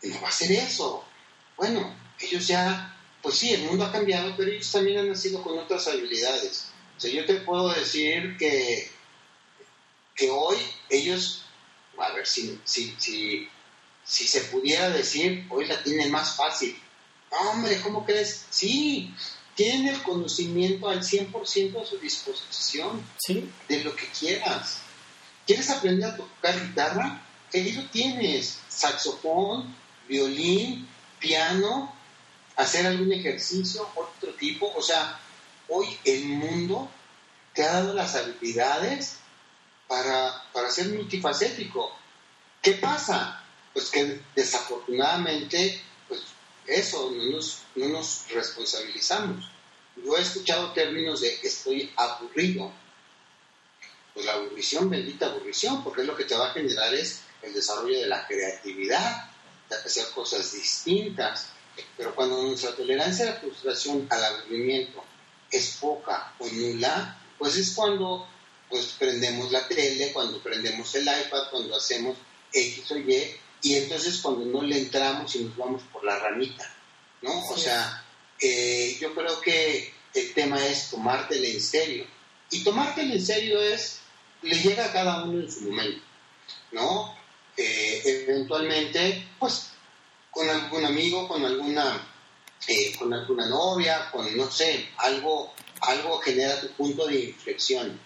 [0.02, 1.04] No va a ser eso.
[1.56, 5.58] Bueno, ellos ya, pues sí, el mundo ha cambiado, pero ellos también han nacido con
[5.58, 6.68] otras habilidades.
[6.96, 8.90] O sea, yo te puedo decir que,
[10.14, 10.56] que hoy
[10.88, 11.44] ellos
[12.00, 13.48] a ver si, si, si,
[14.04, 16.76] si se pudiera decir, hoy la tienen más fácil.
[17.30, 18.46] hombre, ¿cómo crees?
[18.50, 19.14] Sí,
[19.54, 23.48] tienen el conocimiento al 100% a su disposición ¿Sí?
[23.68, 24.78] de lo que quieras.
[25.46, 27.22] ¿Quieres aprender a tocar guitarra?
[27.52, 28.58] Ahí lo tienes.
[28.68, 29.74] Saxofón,
[30.08, 31.92] violín, piano,
[32.56, 34.72] hacer algún ejercicio, otro tipo.
[34.74, 35.18] O sea,
[35.68, 36.90] hoy el mundo
[37.54, 39.16] te ha dado las habilidades
[39.88, 41.90] para, para ser multifacético.
[42.62, 43.42] ¿Qué pasa?
[43.72, 46.22] Pues que desafortunadamente, pues
[46.66, 49.50] eso, no nos, no nos responsabilizamos.
[49.96, 52.72] Yo he escuchado términos de estoy aburrido.
[54.20, 57.54] Pues la aburrición, bendita aburrición, porque es lo que te va a generar es el
[57.54, 59.30] desarrollo de la creatividad,
[59.66, 61.46] de hacer cosas distintas.
[61.96, 65.02] Pero cuando nuestra tolerancia a la frustración, al aburrimiento,
[65.50, 68.28] es poca o nula, pues es cuando
[68.68, 72.18] pues prendemos la tele, cuando prendemos el iPad, cuando hacemos
[72.52, 76.70] X o Y, y entonces cuando no le entramos y nos vamos por la ramita,
[77.22, 77.48] ¿no?
[77.48, 78.04] O sea,
[78.38, 82.06] eh, yo creo que el tema es tomártelo en serio.
[82.50, 83.99] Y tomártelo en serio es,
[84.42, 86.02] le llega a cada uno en su momento,
[86.72, 87.14] ¿no?
[87.56, 89.70] Eh, eventualmente, pues,
[90.30, 92.06] con algún amigo, con alguna,
[92.66, 98.00] eh, con alguna novia, con, no sé, algo, algo genera tu punto de inflexión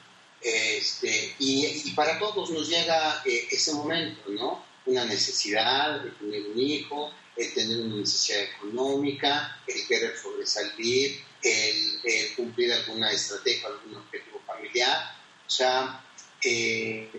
[0.45, 4.63] este, y, para todos nos llega eh, ese momento, ¿no?
[4.85, 12.35] Una necesidad de tener un hijo, el tener una necesidad económica, el querer sobresalir, el,
[12.37, 15.17] cumplir alguna estrategia, algún objetivo familiar.
[15.47, 16.04] O sea,
[16.45, 17.11] eh,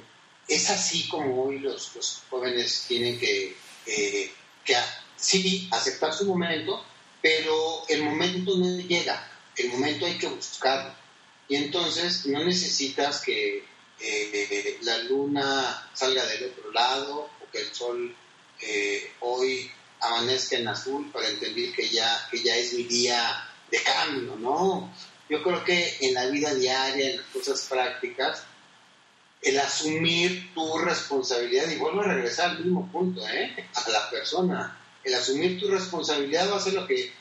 [0.47, 1.91] es así como hoy los,
[2.29, 4.31] jóvenes tienen que, eh,
[4.63, 4.75] que,
[5.15, 6.83] sí, aceptar su momento,
[7.21, 10.93] pero el momento no llega, el momento hay que buscarlo
[11.47, 13.63] y entonces no necesitas que
[13.99, 18.15] eh, la luna salga del otro lado o que el sol
[19.21, 24.35] hoy amanezca en azul para entender que ya, que ya es mi día de cambio,
[24.35, 24.93] ¿no?
[25.29, 28.43] Yo creo que en la vida diaria, en las cosas prácticas,
[29.41, 33.69] el asumir tu responsabilidad, y vuelvo a regresar al mismo punto, ¿eh?
[33.73, 37.13] a la persona, el asumir tu responsabilidad va a ser lo que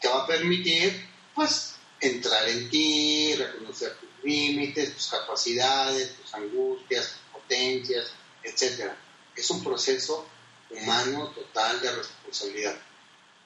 [0.00, 7.12] te va a permitir, pues, entrar en ti, reconocer tus límites, tus capacidades, tus angustias,
[7.12, 8.12] tus potencias,
[8.42, 8.90] etc.
[9.36, 10.26] Es un proceso
[10.70, 12.76] humano total de responsabilidad.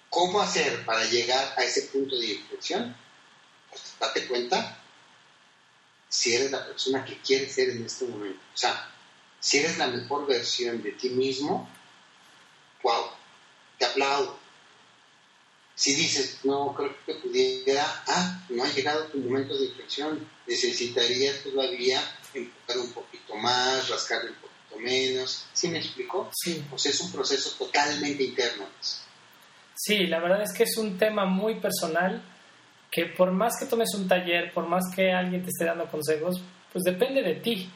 [0.09, 2.97] ¿Cómo hacer para llegar a ese punto de inflexión?
[3.69, 4.83] Pues date cuenta
[6.09, 8.41] si eres la persona que quieres ser en este momento.
[8.55, 8.91] O sea,
[9.41, 11.69] si eres la mejor versión de ti mismo,
[12.83, 13.11] wow,
[13.79, 14.47] te aplaudo
[15.77, 21.43] si dices, no creo que pudiera, ah, no ha llegado tu momento de inflexión, necesitarías
[21.43, 22.01] todavía
[22.33, 25.45] empujar un poquito más, rascarle un poquito menos.
[25.53, 26.31] ¿Sí me explicó?
[26.35, 26.65] Sí.
[26.73, 28.65] O sea, es un proceso totalmente interno.
[29.75, 32.25] Sí, la verdad es que es un tema muy personal
[32.97, 36.43] que por más que tomes un taller, por más que alguien te esté dando consejos,
[36.73, 37.71] pues depende de ti.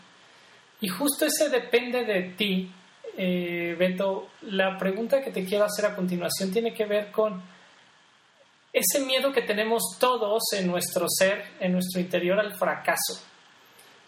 [0.80, 2.72] Y justo ese depende de ti,
[3.18, 7.42] eh, Beto, la pregunta que te quiero hacer a continuación tiene que ver con
[8.72, 13.22] ese miedo que tenemos todos en nuestro ser, en nuestro interior al fracaso.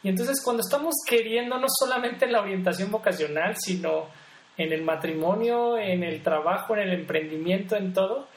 [0.02, 4.06] Y entonces cuando estamos queriendo no solamente en la orientación vocacional, sino
[4.56, 8.28] en el matrimonio, en el trabajo, en el emprendimiento, en todo,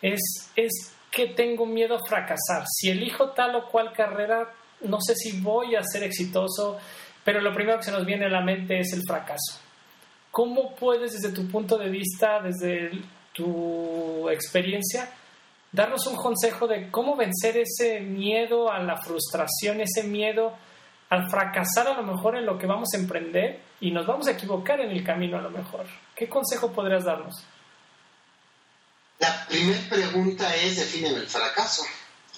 [0.00, 2.64] es, es que tengo miedo a fracasar.
[2.66, 6.78] Si elijo tal o cual carrera, no sé si voy a ser exitoso,
[7.22, 9.60] pero lo primero que se nos viene a la mente es el fracaso.
[10.30, 12.90] ¿Cómo puedes desde tu punto de vista, desde
[13.34, 15.10] tu experiencia,
[15.70, 20.54] darnos un consejo de cómo vencer ese miedo a la frustración, ese miedo
[21.10, 24.32] al fracasar a lo mejor en lo que vamos a emprender y nos vamos a
[24.32, 25.84] equivocar en el camino a lo mejor?
[26.16, 27.44] ¿Qué consejo podrías darnos?
[29.22, 31.84] La primera pregunta es, define el fracaso,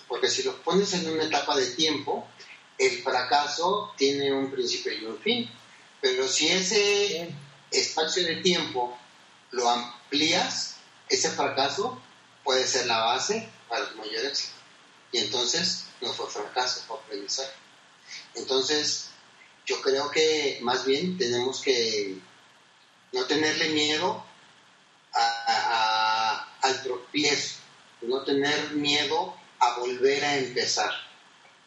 [0.06, 2.28] porque si lo pones en una etapa de tiempo,
[2.76, 5.50] el fracaso tiene un principio y un fin,
[6.02, 7.34] pero si ese
[7.70, 8.98] espacio de tiempo
[9.52, 10.76] lo amplías,
[11.08, 12.02] ese fracaso
[12.42, 14.52] puede ser la base para el mayor éxito.
[15.10, 17.54] Y entonces no fue fracaso, fue aprendizaje.
[18.34, 19.06] Entonces,
[19.64, 22.18] yo creo que más bien tenemos que
[23.10, 24.23] no tenerle miedo
[26.64, 27.56] al tropiezo,
[28.02, 30.90] no tener miedo a volver a empezar.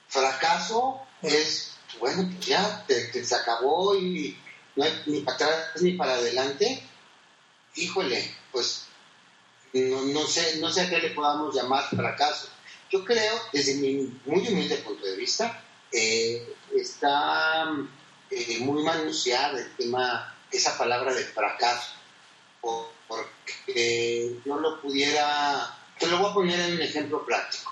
[0.07, 4.37] Fracaso es, bueno, pues ya se acabó y
[4.75, 6.81] no hay ni para atrás ni para adelante.
[7.75, 8.85] Híjole, pues
[9.73, 12.49] no, sé, no sé a qué le podamos llamar fracaso.
[12.91, 17.65] Yo creo, desde mi muy humilde punto de vista, eh, está
[18.31, 21.91] eh, muy manunciada el tema, esa palabra de fracaso,
[23.07, 27.71] porque yo lo pudiera, te lo voy a poner en un ejemplo práctico.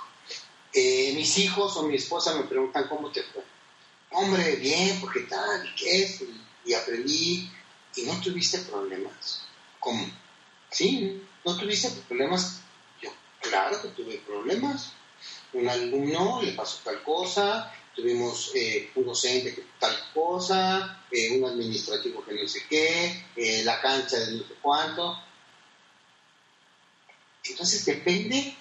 [0.74, 3.43] Eh, mis hijos o mi esposa me preguntan cómo te fue.
[4.12, 7.50] Hombre, bien, porque tal, y qué es, y, y aprendí,
[7.95, 9.45] y no tuviste problemas.
[9.80, 10.06] ¿Cómo?
[10.71, 12.60] Sí, ¿No tuviste problemas?
[13.00, 14.93] Yo, claro que tuve problemas.
[15.54, 21.46] Un alumno le pasó tal cosa, tuvimos eh, un docente que tal cosa, eh, un
[21.46, 25.18] administrativo que no sé qué, eh, la cancha de no sé cuánto.
[27.46, 28.56] Entonces depende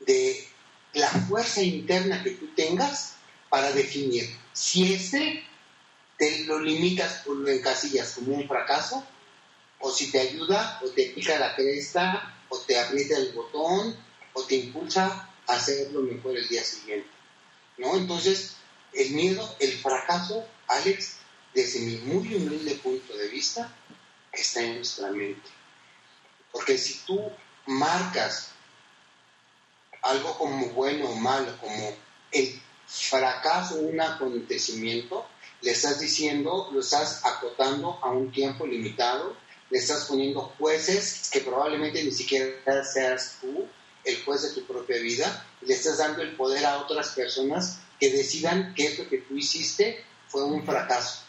[0.00, 0.48] de
[0.94, 3.16] la fuerza interna que tú tengas
[3.48, 5.42] para definir si ese
[6.18, 9.04] te lo limitas o lo encasillas como un fracaso
[9.80, 13.96] o si te ayuda o te pica la cresta o te aprieta el botón
[14.34, 17.08] o te impulsa a hacerlo mejor el día siguiente.
[17.82, 17.96] ¿No?
[17.96, 18.56] Entonces,
[18.94, 21.16] el miedo, el fracaso, Alex,
[21.54, 23.70] desde mi muy humilde punto de vista,
[24.32, 25.50] está en nuestra mente.
[26.50, 27.20] Porque si tú
[27.66, 28.48] marcas
[30.02, 31.94] algo como bueno o malo, como
[32.30, 35.26] el fracaso un acontecimiento,
[35.60, 39.36] le estás diciendo, lo estás acotando a un tiempo limitado
[39.72, 43.66] le estás poniendo jueces que probablemente ni siquiera seas tú
[44.04, 48.10] el juez de tu propia vida, le estás dando el poder a otras personas que
[48.10, 51.22] decidan que esto que tú hiciste fue un fracaso.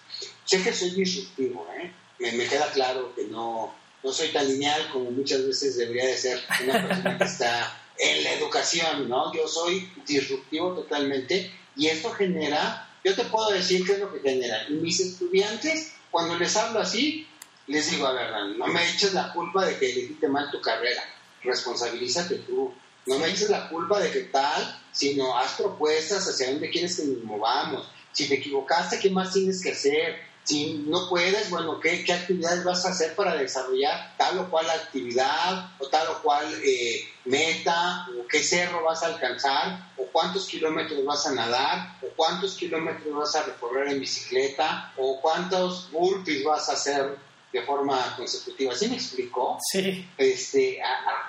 [0.46, 1.91] Sé que soy disruptivo, ¿eh?
[2.19, 6.17] me, me, queda claro que no, no soy tan lineal como muchas veces debería de
[6.17, 9.34] ser una persona que está en la educación, ¿no?
[9.34, 14.19] Yo soy disruptivo totalmente y esto genera, yo te puedo decir qué es lo que
[14.19, 14.67] genera.
[14.69, 17.28] Mis estudiantes, cuando les hablo así,
[17.67, 21.04] les digo, a ver, no me eches la culpa de que elegiste mal tu carrera,
[21.43, 22.74] responsabilízate tú.
[23.06, 27.06] No me eches la culpa de que tal, sino haz propuestas hacia dónde quieres que
[27.06, 27.89] nos movamos.
[28.12, 30.34] Si te equivocaste, ¿qué más tienes que hacer?
[30.44, 34.70] Si no puedes, bueno, ¿qué, qué actividades vas a hacer para desarrollar tal o cual
[34.70, 40.48] actividad o tal o cual eh, meta o qué cerro vas a alcanzar o cuántos
[40.48, 46.44] kilómetros vas a nadar o cuántos kilómetros vas a recorrer en bicicleta o cuántos burpees
[46.44, 47.18] vas a hacer
[47.54, 48.76] de forma consecutiva.
[48.76, 49.60] ¿Sí me explicó?
[49.72, 50.06] Sí.
[50.18, 50.82] Este,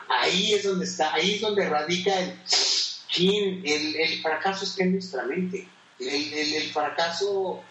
[0.09, 5.25] ahí es donde está, ahí es donde radica el, el, el fracaso está en nuestra
[5.25, 5.69] mente.
[6.01, 7.63] El, el, fracaso,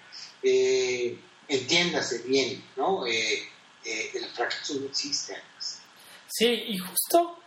[0.43, 3.05] eh, entiéndase bien, ¿no?
[3.07, 3.43] Eh,
[3.83, 5.35] eh, el fracaso no existe.
[6.27, 7.39] Sí, y justo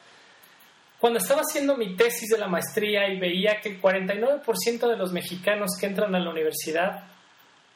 [0.99, 5.13] cuando estaba haciendo mi tesis de la maestría y veía que el 49% de los
[5.13, 7.16] mexicanos que entran a la universidad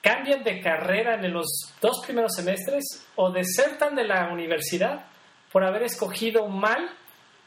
[0.01, 1.47] cambian de carrera en los
[1.81, 5.05] dos primeros semestres o desertan de la universidad
[5.53, 6.91] por haber escogido mal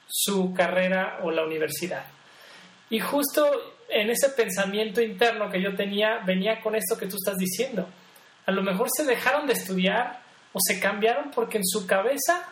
[0.07, 2.05] su carrera o la universidad.
[2.89, 3.49] Y justo
[3.89, 7.87] en ese pensamiento interno que yo tenía venía con esto que tú estás diciendo.
[8.45, 12.47] A lo mejor se dejaron de estudiar o se cambiaron porque en su cabeza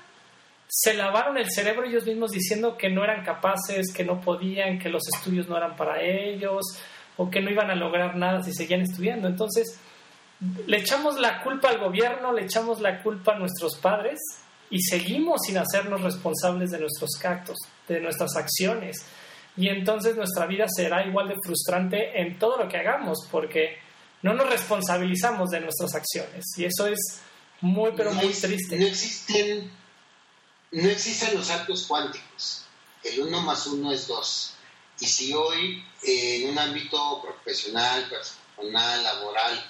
[0.67, 4.89] se lavaron el cerebro ellos mismos diciendo que no eran capaces, que no podían, que
[4.89, 6.63] los estudios no eran para ellos
[7.17, 9.27] o que no iban a lograr nada si seguían estudiando.
[9.27, 9.79] Entonces,
[10.65, 14.19] le echamos la culpa al gobierno, le echamos la culpa a nuestros padres
[14.69, 19.05] y seguimos sin hacernos responsables de nuestros actos, de nuestras acciones.
[19.55, 23.77] Y entonces nuestra vida será igual de frustrante en todo lo que hagamos, porque
[24.21, 26.45] no nos responsabilizamos de nuestras acciones.
[26.57, 27.21] Y eso es
[27.59, 28.79] muy, pero muy triste.
[28.79, 29.71] No existen,
[30.71, 32.65] no existen los actos cuánticos.
[33.03, 34.55] El uno más uno es dos.
[34.99, 39.65] Y si hoy en un ámbito profesional, personal, laboral,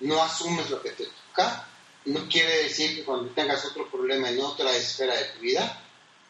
[0.00, 1.68] no asumes lo que te toca,
[2.04, 5.82] no quiere decir que cuando tengas otro problema en otra esfera de tu vida,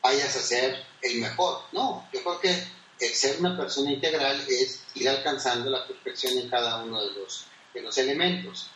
[0.03, 1.62] vayas a ser el mejor.
[1.73, 2.64] No, yo creo que
[3.01, 7.47] el ser una persona integral es ir alcanzando la perfección en cada uno de los,
[7.75, 8.71] de los elementos.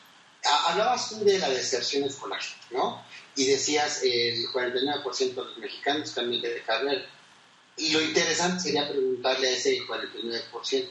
[0.67, 2.41] Hablabas tú de la deserción escolar,
[2.71, 3.05] ¿no?
[3.37, 7.05] Y decías el 49% de los mexicanos también de carrera.
[7.77, 10.89] Y lo interesante sería preguntarle a ese 49%,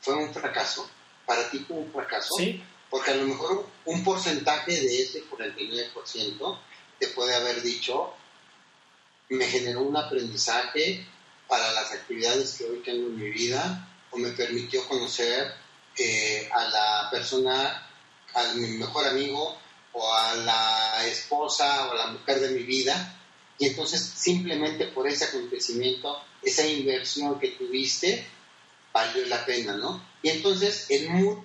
[0.00, 0.88] ¿fue un fracaso?
[1.24, 2.34] ¿Para ti fue un fracaso?
[2.36, 2.62] Sí.
[2.90, 6.58] Porque a lo mejor un porcentaje de ese 49%
[6.98, 8.12] te puede haber dicho,
[9.30, 11.06] me generó un aprendizaje
[11.48, 15.54] para las actividades que hoy tengo en mi vida o me permitió conocer
[15.96, 17.88] eh, a la persona,
[18.34, 19.58] a mi mejor amigo
[19.92, 23.16] o a la esposa o a la mujer de mi vida.
[23.58, 28.26] Y entonces simplemente por ese acontecimiento, esa inversión que tuviste,
[28.92, 30.04] valió la pena, ¿no?
[30.22, 31.38] Y entonces mood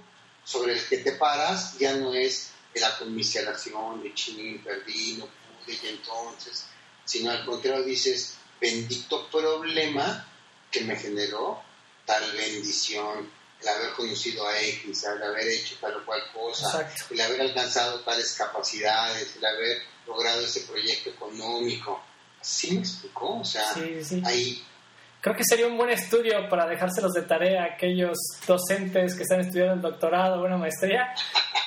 [0.46, 5.26] sobre el que te paras ya no es de la conmiseración, de ching, perdí, no
[5.26, 6.66] pude, y entonces,
[7.04, 10.28] sino al contrario dices, bendito problema
[10.72, 11.62] que me generó
[12.06, 13.30] tal bendición,
[13.62, 18.02] el haber conocido a X, el haber hecho tal o cual cosa, el haber alcanzado
[18.02, 22.04] tales capacidades, el haber logrado ese proyecto económico.
[22.42, 23.40] ¿Sí me explicó?
[23.40, 23.74] O sea,
[24.26, 24.64] ahí
[25.26, 28.16] Creo que sería un buen estudio para dejárselos de tarea a aquellos
[28.46, 31.16] docentes que están estudiando el doctorado o una maestría,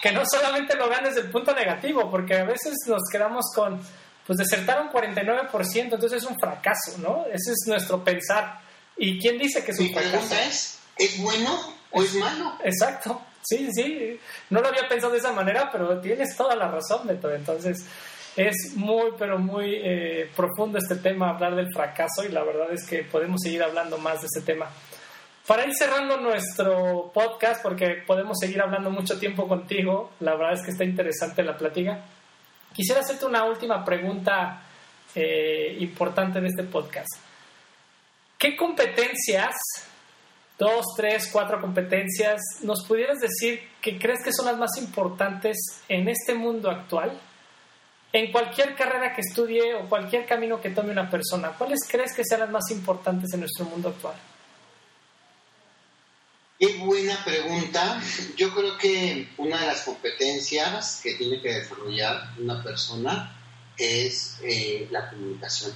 [0.00, 3.80] que no solamente lo vean desde el punto negativo, porque a veces nos quedamos con,
[4.24, 7.24] pues desertaron 49%, entonces es un fracaso, ¿no?
[7.26, 8.60] Ese es nuestro pensar.
[8.96, 10.36] ¿Y quién dice que es un fracaso?
[10.36, 11.58] es, ¿es bueno
[11.90, 12.56] o es malo?
[12.62, 14.20] Exacto, sí, sí.
[14.50, 17.28] No lo había pensado de esa manera, pero tienes toda la razón, Beto.
[17.34, 17.84] Entonces,
[18.36, 22.86] es muy, pero muy eh, profundo este tema, hablar del fracaso, y la verdad es
[22.86, 24.68] que podemos seguir hablando más de ese tema.
[25.46, 30.62] Para ir cerrando nuestro podcast, porque podemos seguir hablando mucho tiempo contigo, la verdad es
[30.62, 32.04] que está interesante la plática.
[32.74, 34.62] Quisiera hacerte una última pregunta
[35.14, 37.08] eh, importante de este podcast.
[38.36, 39.54] ¿Qué competencias,
[40.58, 45.56] dos, tres, cuatro competencias, nos pudieras decir que crees que son las más importantes
[45.88, 47.18] en este mundo actual?
[48.12, 52.22] En cualquier carrera que estudie o cualquier camino que tome una persona, ¿cuáles crees que
[52.36, 54.14] las más importantes en nuestro mundo actual?
[56.58, 58.02] Qué buena pregunta.
[58.36, 63.36] Yo creo que una de las competencias que tiene que desarrollar una persona
[63.76, 65.72] es eh, la comunicación.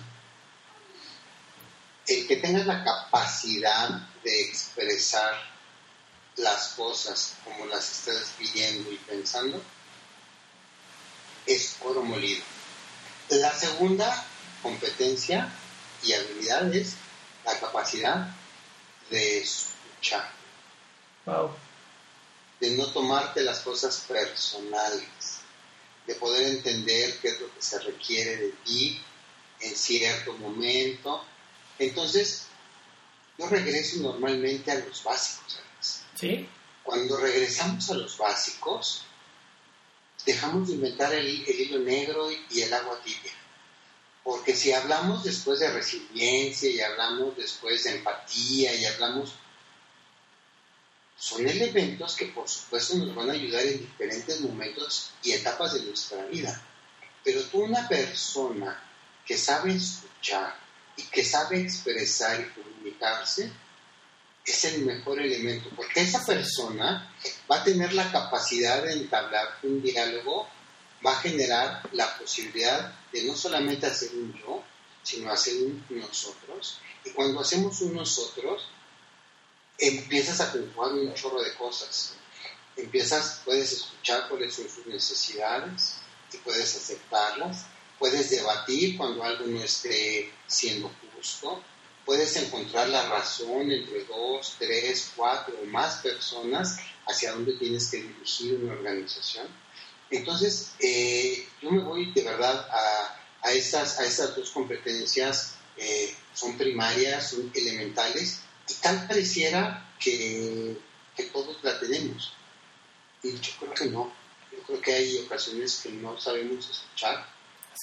[2.06, 3.90] El que tengas la capacidad
[4.24, 5.34] de expresar
[6.36, 9.62] las cosas como las estás viviendo y pensando,
[11.46, 12.42] es oro molido.
[13.28, 14.26] La segunda
[14.62, 15.50] competencia
[16.02, 16.94] y habilidad es
[17.44, 18.28] la capacidad
[19.10, 20.30] de escuchar.
[22.60, 25.40] De no tomarte las cosas personales,
[26.06, 29.00] de poder entender qué es lo que se requiere de ti
[29.60, 31.24] en cierto momento.
[31.78, 32.46] Entonces,
[33.38, 35.60] yo regreso normalmente a los básicos.
[36.14, 36.48] ¿Sí?
[36.82, 39.04] Cuando regresamos a los básicos,
[40.24, 43.32] dejamos de inventar el, hilo negro y el agua tibia.
[44.22, 49.34] Porque si hablamos después de resiliencia y hablamos después de empatía y hablamos,
[51.16, 55.82] son elementos que por supuesto nos van a ayudar en diferentes momentos y etapas de
[55.82, 56.60] nuestra vida.
[57.24, 58.80] Pero tú una persona
[59.26, 60.56] que sabe escuchar
[60.96, 63.50] y que sabe expresar y comunicarse,
[64.44, 67.14] es el mejor elemento, porque esa persona
[67.50, 70.48] va a tener la capacidad de entablar un diálogo,
[71.04, 74.62] va a generar la posibilidad de no solamente hacer un yo,
[75.02, 76.80] sino hacer un nosotros.
[77.04, 78.68] Y cuando hacemos un nosotros,
[79.78, 82.14] empiezas a conjugar un chorro de cosas.
[82.76, 85.96] Empiezas, puedes escuchar cuáles son sus necesidades
[86.32, 87.66] y puedes aceptarlas.
[87.98, 91.62] Puedes debatir cuando algo no esté siendo justo
[92.04, 97.98] puedes encontrar la razón entre dos, tres, cuatro o más personas hacia dónde tienes que
[98.02, 99.46] dirigir una organización.
[100.10, 106.14] Entonces, eh, yo me voy de verdad a, a, estas, a estas dos competencias, eh,
[106.34, 110.76] son primarias, son elementales, y tal pareciera que,
[111.16, 112.34] que todos la tenemos.
[113.22, 114.12] Y yo creo que no.
[114.50, 117.26] Yo creo que hay ocasiones que no sabemos escuchar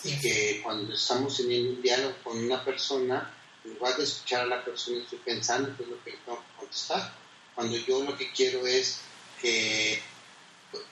[0.04, 3.34] Y que cuando estamos en un diálogo con una persona,
[3.66, 6.38] en lugar de escuchar a la persona, estoy pensando qué es lo que le tengo
[6.38, 7.14] que contestar.
[7.56, 9.00] Cuando yo lo que quiero es
[9.42, 10.02] que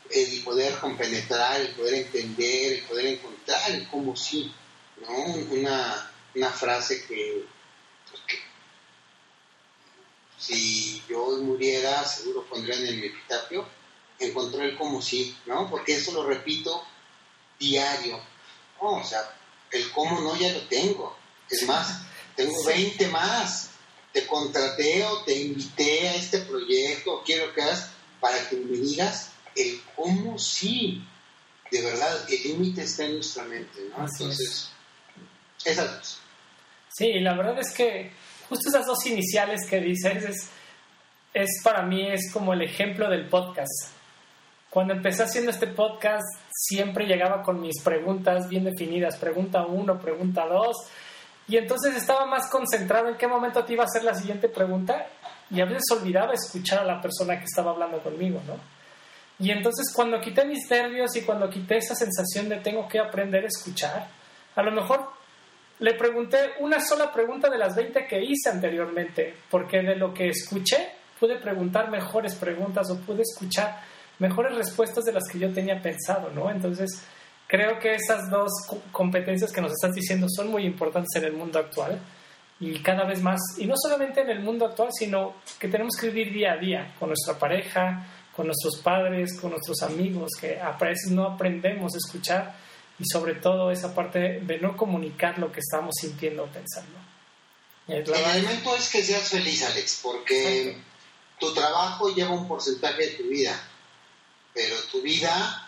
[0.10, 4.54] el poder compenetrar, el poder entender, el poder encontrar el cómo sí,
[5.02, 5.10] ¿no?
[5.56, 7.46] Una, una frase que,
[8.10, 8.38] pues, que,
[10.38, 13.68] si yo muriera, seguro pondrían en mi epitafio,
[14.20, 15.70] encontró el cómo sí, ¿no?
[15.70, 16.84] Porque eso lo repito
[17.60, 18.20] diario.
[18.80, 19.36] o sea,
[19.72, 21.18] el cómo no ya lo tengo.
[21.50, 22.02] Es más,
[22.38, 23.72] tengo 20 más.
[24.14, 29.32] Te contraté o te invité a este proyecto, quiero que hagas para que me digas
[29.56, 31.04] el cómo sí.
[31.70, 34.06] De verdad, el límite está en nuestra mente, ¿no?
[34.06, 34.72] Entonces,
[35.66, 36.20] esas dos.
[36.90, 38.12] Sí, la verdad es que
[38.48, 40.50] justo esas dos iniciales que dices es,
[41.34, 43.92] es para mí es como el ejemplo del podcast.
[44.70, 50.46] Cuando empecé haciendo este podcast, siempre llegaba con mis preguntas bien definidas, pregunta uno, pregunta
[50.46, 50.76] dos,
[51.48, 55.08] y entonces estaba más concentrado en qué momento te iba a hacer la siguiente pregunta,
[55.50, 58.56] y a veces olvidaba escuchar a la persona que estaba hablando conmigo, ¿no?
[59.40, 63.44] Y entonces cuando quité mis nervios y cuando quité esa sensación de tengo que aprender
[63.44, 64.08] a escuchar,
[64.56, 65.12] a lo mejor
[65.80, 70.30] le pregunté una sola pregunta de las 20 que hice anteriormente, porque de lo que
[70.30, 70.90] escuché
[71.20, 73.80] pude preguntar mejores preguntas o pude escuchar
[74.20, 76.50] mejores respuestas de las que yo tenía pensado, ¿no?
[76.50, 77.04] Entonces,
[77.48, 78.52] creo que esas dos
[78.92, 82.00] competencias que nos estás diciendo son muy importantes en el mundo actual
[82.60, 86.10] y cada vez más, y no solamente en el mundo actual, sino que tenemos que
[86.10, 90.72] vivir día a día con nuestra pareja, con nuestros padres, con nuestros amigos, que a
[90.72, 92.56] veces no aprendemos a escuchar
[93.00, 96.98] y sobre todo esa parte de no comunicar lo que estamos sintiendo o pensando.
[97.88, 100.78] El elemento es que seas feliz, Alex, porque
[101.40, 103.56] tu trabajo lleva un porcentaje de tu vida,
[104.54, 105.67] pero tu vida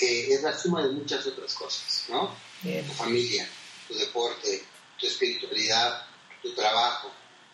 [0.00, 2.34] eh, es la suma de muchas otras cosas, ¿no?
[2.62, 3.48] Tu familia,
[3.86, 4.64] tu deporte,
[4.98, 6.06] tu espiritualidad,
[6.42, 7.12] tu trabajo,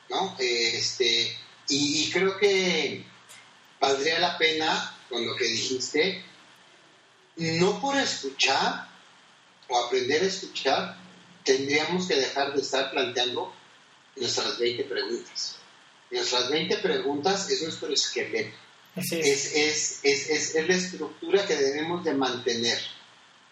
[0.09, 0.37] ¿no?
[0.39, 1.37] Este,
[1.69, 3.05] y, y creo que
[3.81, 6.25] valdría la pena, con lo que dijiste,
[7.37, 8.89] no por escuchar
[9.69, 10.97] o aprender a escuchar,
[11.45, 13.53] tendríamos que dejar de estar planteando
[14.17, 15.57] nuestras 20 preguntas.
[16.11, 18.57] Nuestras 20 preguntas es nuestro esqueleto.
[18.97, 19.13] Es.
[19.13, 22.79] Es, es, es, es, la estructura que debemos de mantener.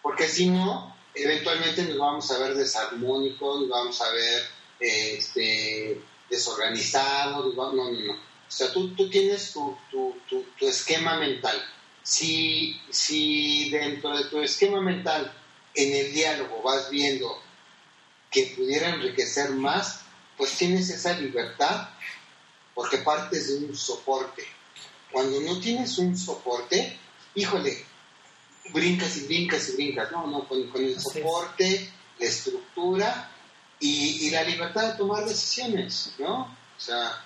[0.01, 4.43] Porque si no, eventualmente nos vamos a ver desarmónicos, nos vamos a ver
[4.79, 7.55] este, desorganizados.
[7.55, 8.13] No, no, no.
[8.13, 11.61] O sea, tú, tú tienes tu, tu, tu, tu esquema mental
[12.03, 15.31] si, si dentro de tu esquema mental,
[15.73, 17.41] en el diálogo, vas viendo
[18.29, 20.01] que pudiera enriquecer más,
[20.37, 21.89] pues tienes esa libertad
[22.73, 24.45] porque partes de un soporte.
[25.11, 26.97] Cuando no tienes un soporte,
[27.35, 27.85] híjole,
[28.73, 30.11] brincas y brincas y brincas.
[30.11, 31.89] No, no, con, con el soporte,
[32.19, 33.31] la estructura
[33.79, 36.41] y, y, la libertad de tomar decisiones, ¿no?
[36.43, 37.23] O sea,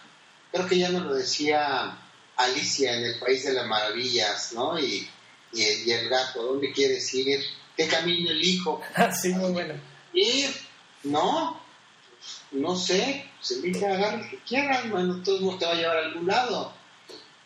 [0.52, 1.98] creo que ya nos lo decía
[2.38, 4.80] Alicia en el País de las Maravillas, ¿no?
[4.80, 5.08] Y,
[5.54, 7.44] y, el, gato, ¿dónde quieres ir?
[7.76, 8.82] ¿Qué camino elijo?
[8.96, 9.74] Ah, sí, muy bueno.
[10.14, 10.50] Ir,
[11.04, 11.60] ¿no?
[12.52, 15.76] No sé, se invita a agarrar lo que quieras, bueno, todo mundo te va a
[15.76, 16.74] llevar a algún lado,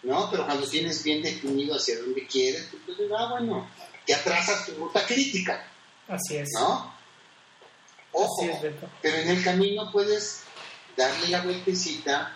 [0.03, 0.29] ¿no?
[0.31, 3.69] Pero cuando tienes bien definido hacia dónde quieres, pues, ah, bueno,
[4.05, 5.65] te atrasas tu ruta crítica.
[6.07, 6.49] Así es.
[6.53, 6.93] ¿No?
[8.11, 8.61] Ojo,
[9.01, 10.43] pero en el camino puedes
[10.97, 12.35] darle la vueltecita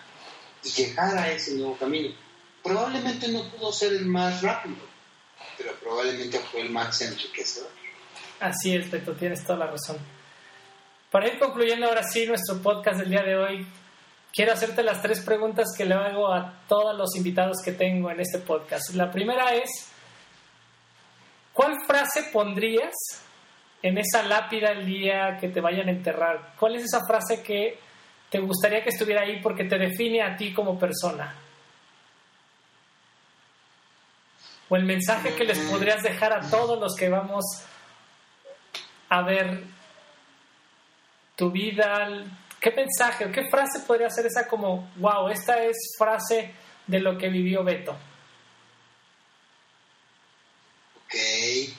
[0.62, 2.14] y llegar a ese nuevo camino.
[2.62, 4.76] Probablemente no pudo ser el más rápido,
[5.58, 7.70] pero probablemente fue el más enriquecedor.
[8.40, 9.98] Así es, Beto, tienes toda la razón.
[11.10, 13.66] Para ir concluyendo ahora sí nuestro podcast del día de hoy,
[14.34, 18.20] quiero hacerte las tres preguntas que le hago a todos los invitados que tengo en
[18.20, 18.94] este podcast.
[18.94, 19.90] La primera es,
[21.52, 22.92] ¿cuál frase pondrías
[23.82, 26.54] en esa lápida el día que te vayan a enterrar?
[26.58, 27.78] ¿Cuál es esa frase que
[28.28, 31.40] te gustaría que estuviera ahí porque te define a ti como persona?
[34.68, 37.44] o el mensaje que les podrías dejar a todos los que vamos
[39.08, 39.62] a ver
[41.36, 42.24] tu vida,
[42.64, 46.54] ¿qué mensaje o qué frase podría ser esa como, wow, esta es frase
[46.86, 47.92] de lo que vivió Beto?
[50.96, 51.74] Ok, qué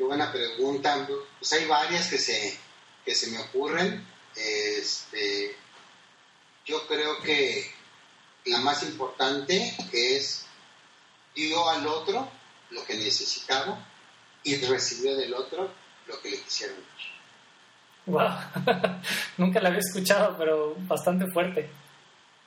[0.00, 1.06] buena pregunta.
[1.38, 2.58] Pues hay varias que se,
[3.04, 4.04] que se me ocurren.
[4.34, 5.56] Este,
[6.66, 7.72] yo creo que
[8.46, 10.44] la más importante es
[11.36, 12.28] dio al otro
[12.70, 13.86] lo que necesitaba
[14.42, 15.70] y recibió del otro
[16.08, 16.76] lo que le quisieron
[18.08, 18.30] Wow,
[19.36, 21.68] nunca la había escuchado, pero bastante fuerte,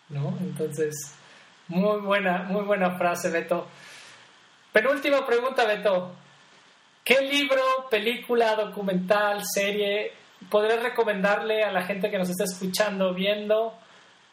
[0.09, 0.35] ¿no?
[0.41, 1.15] Entonces,
[1.67, 3.67] muy buena, muy buena frase, Beto.
[4.73, 6.15] Penúltima pregunta, Beto.
[7.03, 10.13] ¿Qué libro, película, documental, serie
[10.49, 13.75] podrías recomendarle a la gente que nos está escuchando, viendo,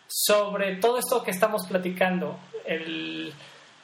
[0.06, 2.38] sobre todo esto que estamos platicando?
[2.64, 3.34] El,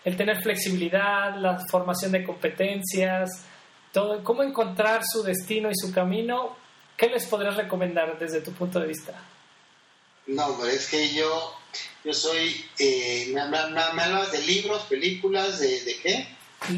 [0.03, 3.47] el tener flexibilidad, la formación de competencias,
[3.93, 6.64] todo, cómo encontrar su destino y su camino.
[6.97, 9.13] ¿Qué les podrías recomendar desde tu punto de vista?
[10.27, 11.55] No, hombre, es que yo,
[12.05, 16.29] yo soy, eh, me, hablabas de libros, películas, de, de qué?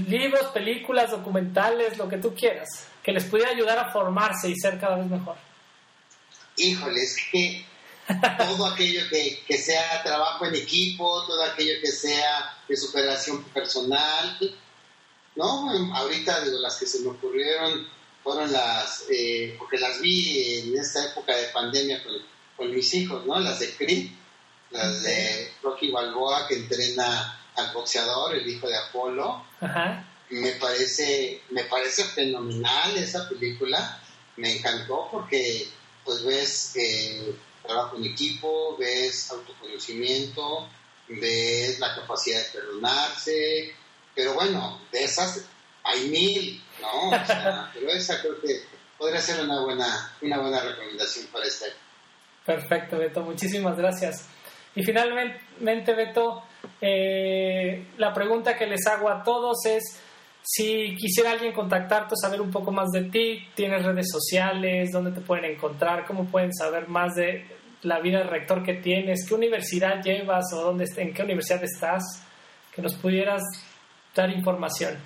[0.08, 4.80] Libros, películas, documentales, lo que tú quieras, que les pudiera ayudar a formarse y ser
[4.80, 5.36] cada vez mejor.
[6.56, 7.64] Híjole, es que
[8.38, 14.38] todo aquello que, que, sea trabajo en equipo, todo aquello que sea de superación personal,
[15.36, 15.94] ¿no?
[15.94, 17.86] Ahorita de las que se me ocurrieron
[18.26, 22.14] fueron las, eh, porque las vi en esta época de pandemia con,
[22.56, 23.38] con mis hijos, ¿no?
[23.38, 24.10] Las de Creed,
[24.72, 29.46] las de Rocky Balboa que entrena al boxeador, el hijo de Apolo.
[30.30, 34.02] Me parece, me parece fenomenal esa película,
[34.38, 35.68] me encantó porque
[36.04, 37.32] pues ves eh,
[37.64, 40.68] trabajo en equipo, ves autoconocimiento,
[41.06, 43.72] ves la capacidad de perdonarse,
[44.16, 45.44] pero bueno, de esas
[45.86, 47.10] hay mil, ¿no?
[47.74, 48.62] pero esa creo que
[48.98, 51.66] podría ser una buena, una buena recomendación para este
[52.46, 54.28] Perfecto, Beto, muchísimas gracias.
[54.76, 56.44] Y finalmente, Beto,
[56.80, 60.00] eh, la pregunta que les hago a todos es,
[60.42, 64.92] si quisiera alguien contactarte saber un poco más de ti, ¿tienes redes sociales?
[64.92, 66.06] ¿Dónde te pueden encontrar?
[66.06, 67.46] ¿Cómo pueden saber más de
[67.82, 69.26] la vida de rector que tienes?
[69.26, 72.04] ¿Qué universidad llevas o dónde, en qué universidad estás?
[72.72, 73.42] Que nos pudieras
[74.14, 74.96] dar información.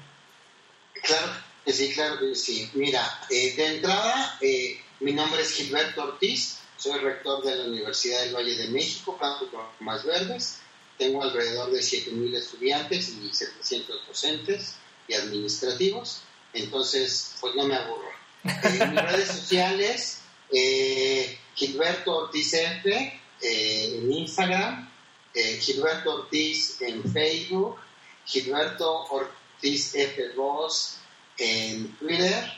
[1.03, 1.33] Claro
[1.65, 2.71] que sí, claro sí.
[2.75, 8.23] Mira, eh, de entrada, eh, mi nombre es Gilberto Ortiz, soy rector de la Universidad
[8.23, 9.47] del Valle de México, Campo
[9.81, 10.61] Más Verdes.
[10.97, 14.77] Tengo alrededor de 7.000 estudiantes y 700 docentes
[15.07, 16.23] y administrativos.
[16.55, 18.09] Entonces, pues no me aburro.
[18.45, 20.21] En mis redes sociales,
[20.51, 24.91] eh, Gilberto Ortiz F eh, en Instagram,
[25.35, 27.77] eh, Gilberto Ortiz en Facebook,
[28.25, 30.97] Gilberto Ortiz F2
[31.39, 32.53] en Twitter.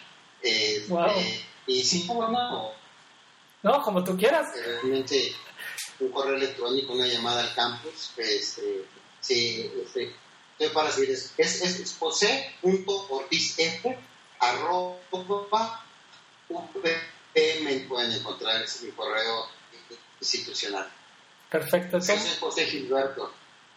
[0.88, 1.06] Wow.
[1.66, 2.72] y sí, bueno,
[3.62, 4.48] no, como tú quieras.
[4.54, 5.32] Realmente
[6.00, 8.84] un correo electrónico, una llamada al campus, este,
[9.20, 10.12] sí, este,
[10.58, 11.32] estoy para decir eso.
[11.38, 11.98] Es, es, es
[14.40, 15.84] arroba
[17.62, 19.46] me pueden encontrar es mi correo
[20.20, 20.88] institucional.
[21.50, 21.98] Perfecto.
[21.98, 23.32] Es José Gilberto.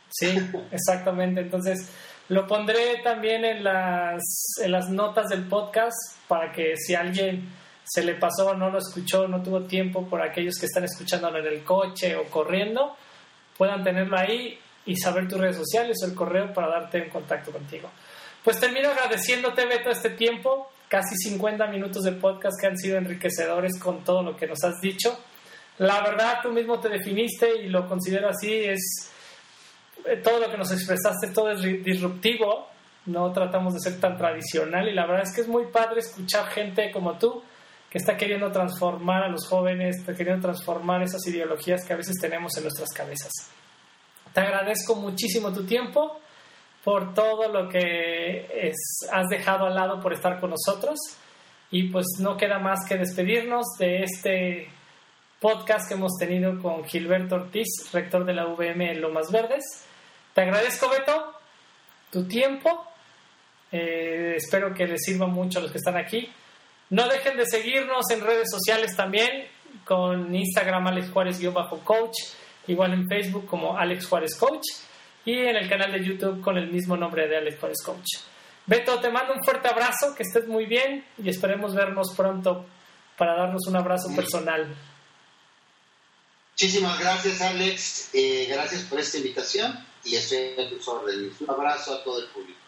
[0.10, 0.36] Sí,
[0.72, 1.42] exactamente.
[1.42, 1.90] Entonces,
[2.30, 4.22] lo pondré también en las,
[4.64, 5.96] en las notas del podcast
[6.28, 7.50] para que si alguien
[7.84, 11.46] se le pasó, no lo escuchó, no tuvo tiempo por aquellos que están escuchándolo en
[11.46, 12.96] el coche o corriendo,
[13.58, 17.52] puedan tenerlo ahí y saber tus redes sociales o el correo para darte en contacto
[17.52, 17.90] contigo.
[18.44, 23.80] Pues termino agradeciéndote, Beto, este tiempo, casi 50 minutos de podcast que han sido enriquecedores
[23.80, 25.18] con todo lo que nos has dicho.
[25.78, 29.12] La verdad, tú mismo te definiste y lo considero así, es
[30.24, 32.68] todo lo que nos expresaste, todo es disruptivo,
[33.06, 36.48] no tratamos de ser tan tradicional y la verdad es que es muy padre escuchar
[36.48, 37.44] gente como tú
[37.90, 42.16] que está queriendo transformar a los jóvenes, está queriendo transformar esas ideologías que a veces
[42.20, 43.32] tenemos en nuestras cabezas.
[44.34, 46.20] Te agradezco muchísimo tu tiempo,
[46.86, 48.72] por todo lo que
[49.12, 51.00] has dejado al lado por estar con nosotros
[51.72, 54.70] y pues no queda más que despedirnos de este
[55.40, 59.64] podcast que hemos tenido con Gilberto Ortiz, rector de la VM en Lomas Verdes.
[60.36, 61.34] Te agradezco, Beto,
[62.12, 62.86] tu tiempo.
[63.72, 66.30] Eh, espero que les sirva mucho a los que están aquí.
[66.90, 69.48] No dejen de seguirnos en redes sociales también,
[69.86, 72.16] con Instagram Alex Juárez-coach,
[72.68, 74.66] igual en Facebook como Alex Juárez Coach
[75.24, 78.08] y en el canal de YouTube con el mismo nombre de Alex Juárez Coach.
[78.66, 82.66] Beto, te mando un fuerte abrazo, que estés muy bien y esperemos vernos pronto
[83.18, 84.68] para darnos un abrazo personal.
[86.52, 91.42] Muchísimas gracias Alex, eh, gracias por esta invitación y estoy a tus órdenes.
[91.42, 92.65] Un abrazo a todo el público.